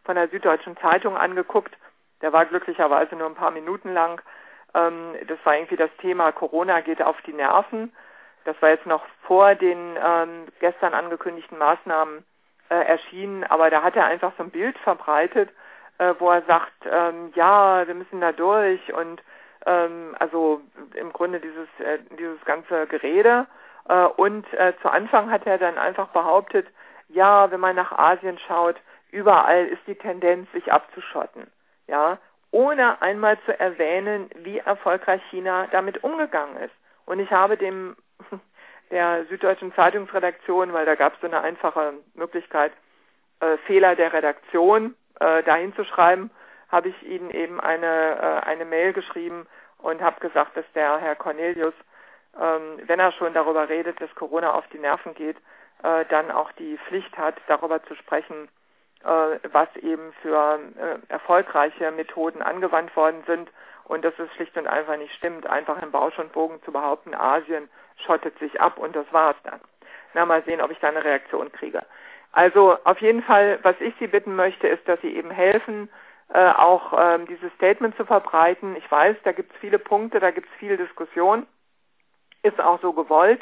von 0.04 0.16
der 0.16 0.28
Süddeutschen 0.30 0.78
Zeitung 0.78 1.18
angeguckt. 1.18 1.76
Der 2.22 2.34
war 2.34 2.46
glücklicherweise 2.46 3.16
nur 3.16 3.28
ein 3.28 3.36
paar 3.36 3.52
Minuten 3.52 3.94
lang. 3.94 4.22
Ähm, 4.74 5.16
das 5.28 5.38
war 5.44 5.56
irgendwie 5.56 5.76
das 5.76 5.90
Thema 6.00 6.32
Corona 6.32 6.82
geht 6.82 7.02
auf 7.02 7.22
die 7.24 7.34
Nerven. 7.34 7.94
Das 8.46 8.60
war 8.62 8.70
jetzt 8.70 8.86
noch 8.86 9.04
vor 9.24 9.56
den 9.56 9.98
ähm, 10.04 10.48
gestern 10.60 10.94
angekündigten 10.94 11.58
Maßnahmen 11.58 12.24
äh, 12.70 12.76
erschienen, 12.76 13.44
aber 13.44 13.70
da 13.70 13.84
hat 13.84 13.96
er 13.96 14.06
einfach 14.06 14.32
so 14.38 14.44
ein 14.44 14.52
Bild 14.52 14.78
verbreitet, 14.80 15.50
äh, 15.98 16.14
wo 16.20 16.32
er 16.32 16.44
sagt, 16.44 16.72
ähm, 16.90 17.32
ja, 17.36 17.86
wir 17.86 17.96
müssen 17.96 18.22
da 18.22 18.32
durch 18.32 18.94
und 18.94 19.22
ähm, 19.66 20.16
also 20.20 20.62
im 20.94 21.12
Grunde 21.12 21.40
dieses 21.40 21.68
äh, 21.80 22.00
dieses 22.18 22.44
ganze 22.46 22.88
Gerede 22.88 23.46
äh, 23.88 24.06
und 24.06 24.52
äh, 24.54 24.74
zu 24.82 24.90
Anfang 24.90 25.30
hat 25.30 25.46
er 25.46 25.58
dann 25.58 25.78
einfach 25.78 26.08
behauptet, 26.10 26.68
ja, 27.10 27.52
wenn 27.52 27.60
man 27.60 27.76
nach 27.76 27.92
Asien 27.92 28.38
schaut, 28.48 28.76
überall 29.12 29.66
ist 29.66 29.82
die 29.88 29.96
Tendenz, 29.96 30.50
sich 30.52 30.72
abzuschotten. 30.72 31.48
Ja, 31.88 32.20
ohne 32.52 33.02
einmal 33.02 33.38
zu 33.46 33.58
erwähnen, 33.58 34.30
wie 34.38 34.60
erfolgreich 34.60 35.22
China 35.30 35.68
damit 35.72 36.04
umgegangen 36.04 36.58
ist. 36.58 36.74
Und 37.06 37.20
ich 37.20 37.32
habe 37.32 37.58
dem 37.58 37.96
der 38.92 39.26
Süddeutschen 39.26 39.74
Zeitungsredaktion, 39.76 40.74
weil 40.74 40.86
da 40.86 40.96
gab 40.96 41.14
es 41.16 41.22
so 41.22 41.28
eine 41.28 41.42
einfache 41.42 41.94
Möglichkeit, 42.16 42.72
äh, 43.40 43.58
Fehler 43.68 43.96
der 43.96 44.14
Redaktion 44.14 44.96
äh, 45.20 45.44
dahin 45.44 45.76
zu 45.76 45.84
schreiben, 45.84 46.32
habe 46.70 46.90
ich 46.90 47.04
ihnen 47.04 47.30
eben 47.32 47.60
eine, 47.60 48.18
äh, 48.46 48.48
eine 48.48 48.66
Mail 48.66 48.94
geschrieben 48.94 49.48
und 49.78 50.02
habe 50.02 50.20
gesagt, 50.20 50.58
dass 50.58 50.66
der 50.74 50.98
Herr 50.98 51.16
Cornelius 51.16 51.74
ähm, 52.38 52.80
wenn 52.86 53.00
er 53.00 53.12
schon 53.14 53.34
darüber 53.34 53.70
redet, 53.70 54.00
dass 54.02 54.14
Corona 54.16 54.54
auf 54.54 54.68
die 54.68 54.80
Nerven 54.80 55.14
geht, 55.14 55.38
äh, 55.84 56.06
dann 56.10 56.32
auch 56.32 56.52
die 56.54 56.78
Pflicht 56.88 57.18
hat, 57.18 57.36
darüber 57.48 57.84
zu 57.84 57.96
sprechen, 57.96 58.50
was 59.04 59.74
eben 59.78 60.14
für 60.22 60.60
äh, 60.78 61.12
erfolgreiche 61.12 61.92
Methoden 61.92 62.42
angewandt 62.42 62.96
worden 62.96 63.24
sind 63.26 63.50
und 63.86 64.04
dass 64.04 64.18
es 64.20 64.32
schlicht 64.36 64.56
und 64.58 64.68
einfach 64.68 64.98
nicht 64.98 65.14
stimmt, 65.16 65.48
einfach 65.48 65.82
im 65.82 65.92
Bausch 65.92 66.18
und 66.20 66.32
Bogen 66.32 66.62
zu 66.64 66.72
behaupten, 66.72 67.16
Asien 67.16 67.70
schottet 68.06 68.38
sich 68.40 68.60
ab 68.62 68.78
und 68.78 68.96
das 68.96 69.06
war's 69.12 69.38
dann. 69.44 69.60
Na, 70.14 70.26
mal 70.26 70.44
sehen, 70.44 70.62
ob 70.62 70.72
ich 70.72 70.80
da 70.80 70.90
eine 70.90 71.04
Reaktion 71.04 71.52
kriege. 71.52 71.84
Also 72.32 72.78
auf 72.84 73.02
jeden 73.02 73.24
Fall, 73.24 73.60
was 73.64 73.76
ich 73.80 73.94
Sie 74.00 74.08
bitten 74.08 74.36
möchte, 74.36 74.68
ist, 74.68 74.88
dass 74.88 75.02
Sie 75.02 75.16
eben 75.16 75.32
helfen, 75.32 75.90
äh, 76.32 76.52
auch 76.52 76.94
ähm, 76.98 77.26
dieses 77.26 77.52
Statement 77.54 77.96
zu 77.98 78.06
verbreiten. 78.06 78.76
Ich 78.76 78.90
weiß, 78.90 79.18
da 79.24 79.32
gibt 79.32 79.54
es 79.54 79.60
viele 79.60 79.80
Punkte, 79.80 80.20
da 80.20 80.32
gibt 80.32 80.48
es 80.48 80.60
viel 80.60 80.78
Diskussion, 80.78 81.48
ist 82.44 82.62
auch 82.62 82.80
so 82.82 82.94
gewollt, 82.94 83.42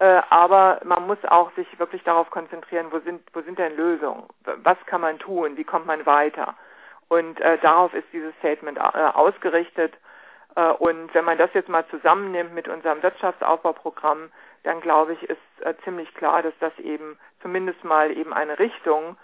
äh, 0.00 0.22
aber 0.30 0.80
man 0.84 1.06
muss 1.06 1.18
auch 1.26 1.50
sich 1.54 1.66
wirklich 1.78 2.04
darauf 2.04 2.30
konzentrieren, 2.30 2.86
wo 2.90 3.00
sind, 3.00 3.22
wo 3.32 3.40
sind 3.42 3.58
denn 3.58 3.76
Lösungen? 3.76 4.24
Was 4.62 4.78
kann 4.86 5.00
man 5.00 5.18
tun? 5.18 5.56
Wie 5.56 5.64
kommt 5.64 5.86
man 5.86 6.06
weiter? 6.06 6.54
Und 7.08 7.40
äh, 7.40 7.58
darauf 7.58 7.92
ist 7.94 8.06
dieses 8.12 8.34
Statement 8.36 8.78
äh, 8.78 8.80
ausgerichtet. 8.80 9.94
Äh, 10.54 10.70
und 10.70 11.12
wenn 11.14 11.24
man 11.24 11.38
das 11.38 11.52
jetzt 11.54 11.68
mal 11.68 11.86
zusammennimmt 11.88 12.54
mit 12.54 12.68
unserem 12.68 13.02
Wirtschaftsaufbauprogramm, 13.02 14.30
dann 14.62 14.80
glaube 14.80 15.14
ich, 15.14 15.22
ist 15.24 15.38
äh, 15.60 15.74
ziemlich 15.84 16.12
klar, 16.14 16.42
dass 16.42 16.54
das 16.60 16.76
eben 16.78 17.18
zumindest 17.42 17.82
mal 17.82 18.16
eben 18.16 18.32
eine 18.32 18.58
Richtung 18.58 19.16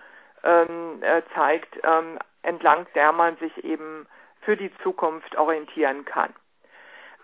ähm, 0.42 1.02
äh, 1.02 1.22
zeigt, 1.34 1.78
ähm, 1.84 2.18
entlang 2.42 2.86
der 2.94 3.12
man 3.12 3.36
sich 3.36 3.64
eben 3.64 4.06
für 4.40 4.56
die 4.56 4.72
Zukunft 4.82 5.36
orientieren 5.36 6.04
kann. 6.04 6.34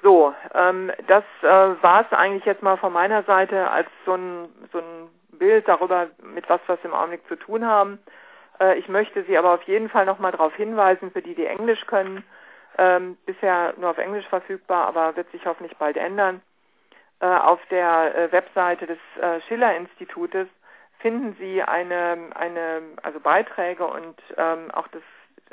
So, 0.02 0.34
ähm, 0.54 0.90
das 1.08 1.24
äh, 1.42 1.46
war 1.82 2.02
es 2.02 2.12
eigentlich 2.16 2.44
jetzt 2.46 2.62
mal 2.62 2.76
von 2.76 2.92
meiner 2.92 3.22
Seite 3.24 3.70
als 3.70 3.88
so 4.06 4.14
ein, 4.14 4.48
so 4.72 4.78
ein 4.78 5.08
Bild 5.38 5.68
darüber, 5.68 6.08
mit 6.22 6.48
was 6.48 6.60
wir 6.66 6.78
im 6.84 6.94
Augenblick 6.94 7.26
zu 7.28 7.36
tun 7.36 7.66
haben. 7.66 7.98
Äh, 8.60 8.78
ich 8.78 8.88
möchte 8.88 9.24
Sie 9.24 9.36
aber 9.36 9.54
auf 9.54 9.62
jeden 9.64 9.90
Fall 9.90 10.06
nochmal 10.06 10.32
darauf 10.32 10.54
hinweisen, 10.54 11.10
für 11.10 11.22
die, 11.22 11.34
die 11.34 11.46
Englisch 11.46 11.86
können, 11.86 12.24
ähm, 12.78 13.18
bisher 13.26 13.74
nur 13.76 13.90
auf 13.90 13.98
Englisch 13.98 14.26
verfügbar, 14.28 14.86
aber 14.86 15.16
wird 15.16 15.30
sich 15.32 15.44
hoffentlich 15.44 15.76
bald 15.76 15.96
ändern. 15.96 16.40
Äh, 17.20 17.26
auf 17.26 17.60
der 17.70 18.14
äh, 18.14 18.32
Webseite 18.32 18.86
des 18.86 18.98
äh, 19.20 19.40
Schiller-Institutes 19.42 20.48
finden 21.00 21.36
Sie 21.38 21.62
eine, 21.62 22.30
eine, 22.34 22.82
also 23.02 23.20
Beiträge 23.20 23.86
und 23.86 24.16
ähm, 24.36 24.70
auch 24.70 24.88
das 24.88 25.02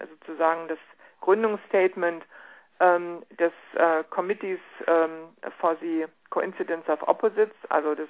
sozusagen 0.09 0.67
das 0.67 0.77
Gründungsstatement 1.21 2.23
ähm, 2.79 3.23
des 3.39 3.51
äh, 3.75 4.03
Committees 4.09 4.59
ähm, 4.87 5.29
for 5.59 5.75
the 5.81 6.05
Coincidence 6.29 6.87
of 6.89 7.01
Opposites, 7.07 7.55
also 7.69 7.95
des 7.95 8.09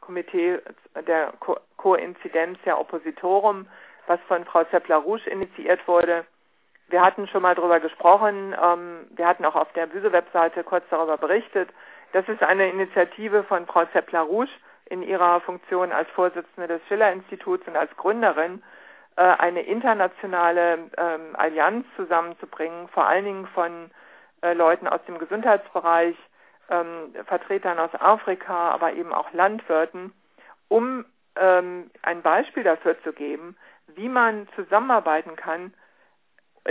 Komitee 0.00 0.58
der 1.06 1.32
Ko 1.40 1.58
Koinzidenz 1.76 2.58
der 2.64 2.78
Oppositorum, 2.78 3.66
was 4.06 4.20
von 4.28 4.44
Frau 4.44 4.64
Zeppler-Rouge 4.64 5.30
initiiert 5.30 5.86
wurde. 5.88 6.24
Wir 6.88 7.02
hatten 7.02 7.26
schon 7.28 7.42
mal 7.42 7.54
darüber 7.54 7.80
gesprochen, 7.80 8.54
ähm, 8.62 9.06
wir 9.10 9.26
hatten 9.26 9.44
auch 9.44 9.56
auf 9.56 9.72
der 9.72 9.86
Büse-Webseite 9.86 10.64
kurz 10.64 10.84
darüber 10.90 11.16
berichtet. 11.16 11.70
Das 12.12 12.28
ist 12.28 12.42
eine 12.42 12.68
Initiative 12.68 13.44
von 13.44 13.66
Frau 13.66 13.86
Zeppler-Rouge 13.86 14.50
in 14.86 15.02
ihrer 15.02 15.40
Funktion 15.40 15.90
als 15.92 16.10
Vorsitzende 16.10 16.68
des 16.68 16.82
Schiller-Instituts 16.88 17.66
und 17.66 17.76
als 17.76 17.96
Gründerin, 17.96 18.62
äh, 19.16 19.22
eine 19.22 19.62
internationale 19.62 20.90
ähm, 20.96 21.34
Allianz 21.34 21.86
zusammenzubringen, 21.96 22.88
vor 22.88 23.06
allen 23.06 23.24
Dingen 23.24 23.46
von 23.48 23.90
äh, 24.42 24.52
Leuten 24.52 24.86
aus 24.88 25.00
dem 25.06 25.18
Gesundheitsbereich, 25.18 26.16
ähm, 26.70 27.14
Vertretern 27.26 27.78
aus 27.78 27.94
Afrika, 27.94 28.70
aber 28.70 28.92
eben 28.92 29.12
auch 29.12 29.32
Landwirten, 29.32 30.12
um 30.68 31.04
ähm, 31.36 31.90
ein 32.02 32.22
Beispiel 32.22 32.62
dafür 32.62 33.00
zu 33.02 33.12
geben, 33.12 33.56
wie 33.88 34.08
man 34.08 34.48
zusammenarbeiten 34.54 35.36
kann, 35.36 35.74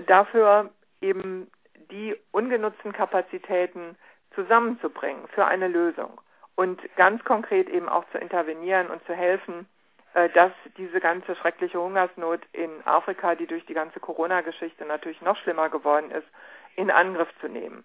dafür 0.08 0.70
eben 1.02 1.52
die 1.92 2.16
ungenutzten 2.32 2.94
Kapazitäten 2.94 3.98
zusammenzubringen 4.36 5.28
für 5.30 5.46
eine 5.46 5.68
Lösung 5.68 6.22
und 6.56 6.80
ganz 6.96 7.24
konkret 7.24 7.70
eben 7.70 7.90
auch 7.90 8.06
zu 8.12 8.18
intervenieren 8.18 8.88
und 8.88 9.06
zu 9.06 9.14
helfen, 9.14 9.68
äh, 10.14 10.30
dass 10.30 10.52
diese 10.78 11.00
ganze 11.00 11.36
schreckliche 11.36 11.80
Hungersnot 11.80 12.42
in 12.54 12.70
Afrika, 12.86 13.36
die 13.36 13.48
durch 13.48 13.66
die 13.66 13.74
ganze 13.74 14.00
Corona-Geschichte 14.00 14.86
natürlich 14.86 15.22
noch 15.22 15.38
schlimmer 15.38 15.70
geworden 15.70 16.12
ist, 16.12 16.28
in 16.76 16.92
Angriff 16.92 17.30
zu 17.40 17.48
nehmen. 17.48 17.84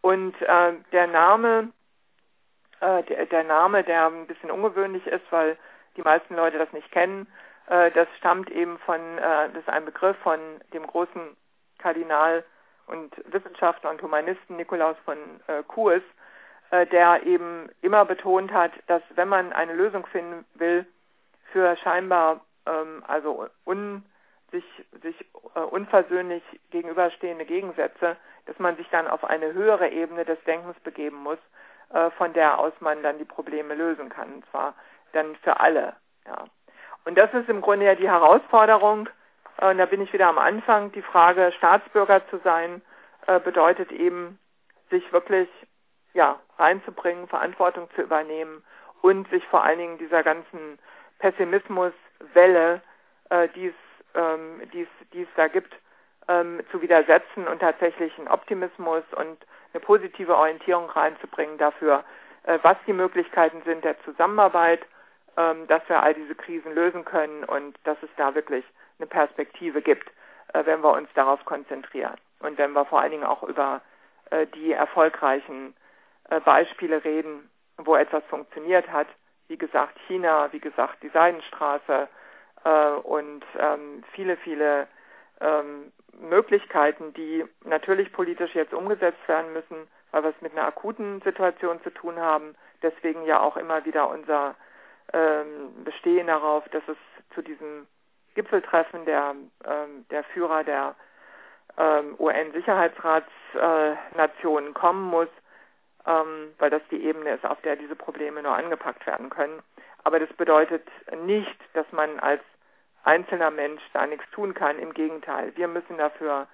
Und 0.00 0.40
äh, 0.42 0.72
der 0.92 1.06
Name, 1.06 1.72
äh, 2.80 3.02
der, 3.04 3.26
der, 3.26 3.44
Name, 3.44 3.82
der 3.82 4.06
ein 4.06 4.26
bisschen 4.26 4.50
ungewöhnlich 4.50 5.06
ist, 5.06 5.24
weil 5.30 5.56
die 5.96 6.02
meisten 6.02 6.36
Leute 6.36 6.58
das 6.58 6.72
nicht 6.72 6.90
kennen, 6.92 7.26
äh, 7.68 7.90
das 7.90 8.08
stammt 8.18 8.50
eben 8.50 8.78
von, 8.80 9.00
äh, 9.18 9.48
das 9.48 9.62
ist 9.62 9.68
ein 9.68 9.84
Begriff 9.84 10.16
von 10.18 10.38
dem 10.72 10.86
großen 10.86 11.36
Kardinal 11.78 12.44
und 12.86 13.12
Wissenschaftler 13.32 13.90
und 13.90 14.02
Humanisten 14.02 14.56
Nikolaus 14.56 14.96
von 15.04 15.18
äh, 15.48 15.62
Kues, 15.66 16.02
äh, 16.70 16.86
der 16.86 17.24
eben 17.24 17.68
immer 17.82 18.04
betont 18.04 18.52
hat, 18.52 18.72
dass 18.86 19.02
wenn 19.14 19.28
man 19.28 19.52
eine 19.52 19.74
Lösung 19.74 20.06
finden 20.06 20.44
will 20.54 20.86
für 21.52 21.76
scheinbar 21.76 22.40
ähm, 22.66 23.02
also 23.06 23.48
un, 23.64 24.04
sich, 24.50 24.64
sich 25.02 25.16
äh, 25.54 25.60
unversöhnlich 25.60 26.42
gegenüberstehende 26.70 27.44
Gegensätze, 27.44 28.16
dass 28.46 28.58
man 28.58 28.76
sich 28.76 28.88
dann 28.90 29.08
auf 29.08 29.24
eine 29.24 29.52
höhere 29.52 29.88
Ebene 29.88 30.24
des 30.24 30.42
Denkens 30.44 30.78
begeben 30.80 31.16
muss, 31.16 31.38
äh, 31.92 32.10
von 32.12 32.32
der 32.32 32.58
aus 32.58 32.72
man 32.80 33.02
dann 33.02 33.18
die 33.18 33.24
Probleme 33.24 33.74
lösen 33.74 34.08
kann, 34.08 34.34
und 34.34 34.46
zwar 34.50 34.74
dann 35.12 35.36
für 35.36 35.60
alle. 35.60 35.96
Ja. 36.26 36.44
Und 37.04 37.16
das 37.16 37.32
ist 37.34 37.48
im 37.48 37.60
Grunde 37.60 37.86
ja 37.86 37.94
die 37.94 38.08
Herausforderung, 38.08 39.08
äh, 39.58 39.70
und 39.70 39.78
da 39.78 39.86
bin 39.86 40.00
ich 40.00 40.12
wieder 40.12 40.28
am 40.28 40.38
Anfang, 40.38 40.92
die 40.92 41.02
Frage, 41.02 41.52
Staatsbürger 41.56 42.28
zu 42.28 42.38
sein, 42.38 42.82
äh, 43.26 43.40
bedeutet 43.40 43.92
eben, 43.92 44.38
sich 44.90 45.12
wirklich 45.12 45.48
ja, 46.14 46.40
reinzubringen, 46.58 47.28
Verantwortung 47.28 47.88
zu 47.94 48.02
übernehmen 48.02 48.64
und 49.02 49.28
sich 49.30 49.44
vor 49.48 49.64
allen 49.64 49.78
Dingen 49.78 49.98
dieser 49.98 50.22
ganzen 50.22 50.78
Pessimismuswelle, 51.18 52.80
äh, 53.30 53.48
die 53.54 53.68
es 53.68 53.74
ähm, 54.16 54.62
die 54.72 55.22
es 55.22 55.28
da 55.36 55.48
gibt, 55.48 55.74
ähm, 56.28 56.60
zu 56.70 56.82
widersetzen 56.82 57.46
und 57.46 57.60
tatsächlich 57.60 58.16
einen 58.18 58.28
Optimismus 58.28 59.04
und 59.16 59.38
eine 59.72 59.80
positive 59.80 60.36
Orientierung 60.36 60.88
reinzubringen 60.90 61.58
dafür, 61.58 62.04
äh, 62.44 62.58
was 62.62 62.76
die 62.86 62.92
Möglichkeiten 62.92 63.62
sind 63.64 63.84
der 63.84 64.00
Zusammenarbeit, 64.02 64.80
ähm, 65.36 65.66
dass 65.66 65.86
wir 65.88 66.02
all 66.02 66.14
diese 66.14 66.34
Krisen 66.34 66.74
lösen 66.74 67.04
können 67.04 67.44
und 67.44 67.78
dass 67.84 67.98
es 68.02 68.10
da 68.16 68.34
wirklich 68.34 68.64
eine 68.98 69.06
Perspektive 69.06 69.82
gibt, 69.82 70.08
äh, 70.54 70.64
wenn 70.64 70.82
wir 70.82 70.92
uns 70.92 71.08
darauf 71.14 71.44
konzentrieren 71.44 72.16
und 72.40 72.58
wenn 72.58 72.72
wir 72.72 72.84
vor 72.86 73.00
allen 73.00 73.12
Dingen 73.12 73.24
auch 73.24 73.42
über 73.42 73.82
äh, 74.30 74.46
die 74.46 74.72
erfolgreichen 74.72 75.74
äh, 76.30 76.40
Beispiele 76.40 77.04
reden, 77.04 77.48
wo 77.76 77.96
etwas 77.96 78.24
funktioniert 78.24 78.90
hat. 78.90 79.06
Wie 79.48 79.58
gesagt, 79.58 79.98
China, 80.08 80.48
wie 80.52 80.60
gesagt, 80.60 81.02
die 81.02 81.08
Seidenstraße 81.10 82.08
äh, 82.64 82.90
und 82.90 83.44
ähm, 83.58 84.02
viele, 84.12 84.36
viele 84.38 84.86
ähm, 85.40 85.92
Möglichkeiten, 86.20 87.12
die 87.14 87.44
natürlich 87.64 88.12
politisch 88.12 88.54
jetzt 88.54 88.72
umgesetzt 88.72 89.26
werden 89.26 89.52
müssen, 89.52 89.88
weil 90.10 90.22
wir 90.22 90.30
es 90.30 90.40
mit 90.40 90.52
einer 90.52 90.66
akuten 90.66 91.20
Situation 91.22 91.82
zu 91.82 91.90
tun 91.90 92.18
haben. 92.18 92.54
Deswegen 92.82 93.24
ja 93.24 93.40
auch 93.40 93.56
immer 93.56 93.84
wieder 93.84 94.08
unser 94.08 94.54
ähm, 95.12 95.84
Bestehen 95.84 96.28
darauf, 96.28 96.66
dass 96.70 96.82
es 96.88 96.96
zu 97.34 97.42
diesem 97.42 97.86
Gipfeltreffen 98.34 99.04
der, 99.04 99.34
ähm, 99.64 100.06
der 100.10 100.24
Führer 100.24 100.64
der 100.64 100.96
ähm, 101.78 102.16
UN-Sicherheitsratsnationen 102.18 104.70
äh, 104.70 104.74
kommen 104.74 105.04
muss, 105.04 105.28
ähm, 106.06 106.54
weil 106.58 106.70
das 106.70 106.82
die 106.90 107.04
Ebene 107.04 107.34
ist, 107.34 107.44
auf 107.44 107.60
der 107.62 107.76
diese 107.76 107.96
Probleme 107.96 108.42
nur 108.42 108.54
angepackt 108.54 109.06
werden 109.06 109.30
können. 109.30 109.62
Aber 110.06 110.20
das 110.20 110.32
bedeutet 110.34 110.86
nicht, 111.24 111.58
dass 111.72 111.90
man 111.90 112.20
als 112.20 112.40
einzelner 113.02 113.50
Mensch 113.50 113.82
da 113.92 114.06
nichts 114.06 114.24
tun 114.30 114.54
kann. 114.54 114.78
Im 114.78 114.94
Gegenteil, 114.94 115.50
wir 115.56 115.66
müssen 115.66 115.98
dafür 115.98 116.46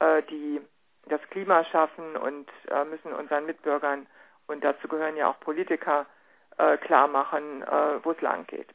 äh, 0.00 0.24
die, 0.24 0.60
das 1.04 1.20
Klima 1.30 1.62
schaffen 1.66 2.16
und 2.16 2.48
äh, 2.68 2.84
müssen 2.84 3.12
unseren 3.12 3.46
Mitbürgern, 3.46 4.08
und 4.48 4.64
dazu 4.64 4.88
gehören 4.88 5.16
ja 5.16 5.30
auch 5.30 5.38
Politiker, 5.38 6.06
äh, 6.58 6.78
klar 6.78 7.06
machen, 7.06 7.62
äh, 7.62 8.04
wo 8.04 8.10
es 8.10 8.20
lang 8.22 8.44
geht. 8.48 8.66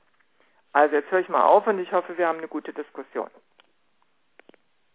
Also 0.71 0.95
jetzt 0.95 1.11
höre 1.11 1.19
ich 1.19 1.27
mal 1.27 1.43
auf 1.43 1.67
und 1.67 1.79
ich 1.79 1.91
hoffe, 1.91 2.17
wir 2.17 2.29
haben 2.29 2.37
eine 2.37 2.47
gute 2.47 2.71
Diskussion. 2.71 3.29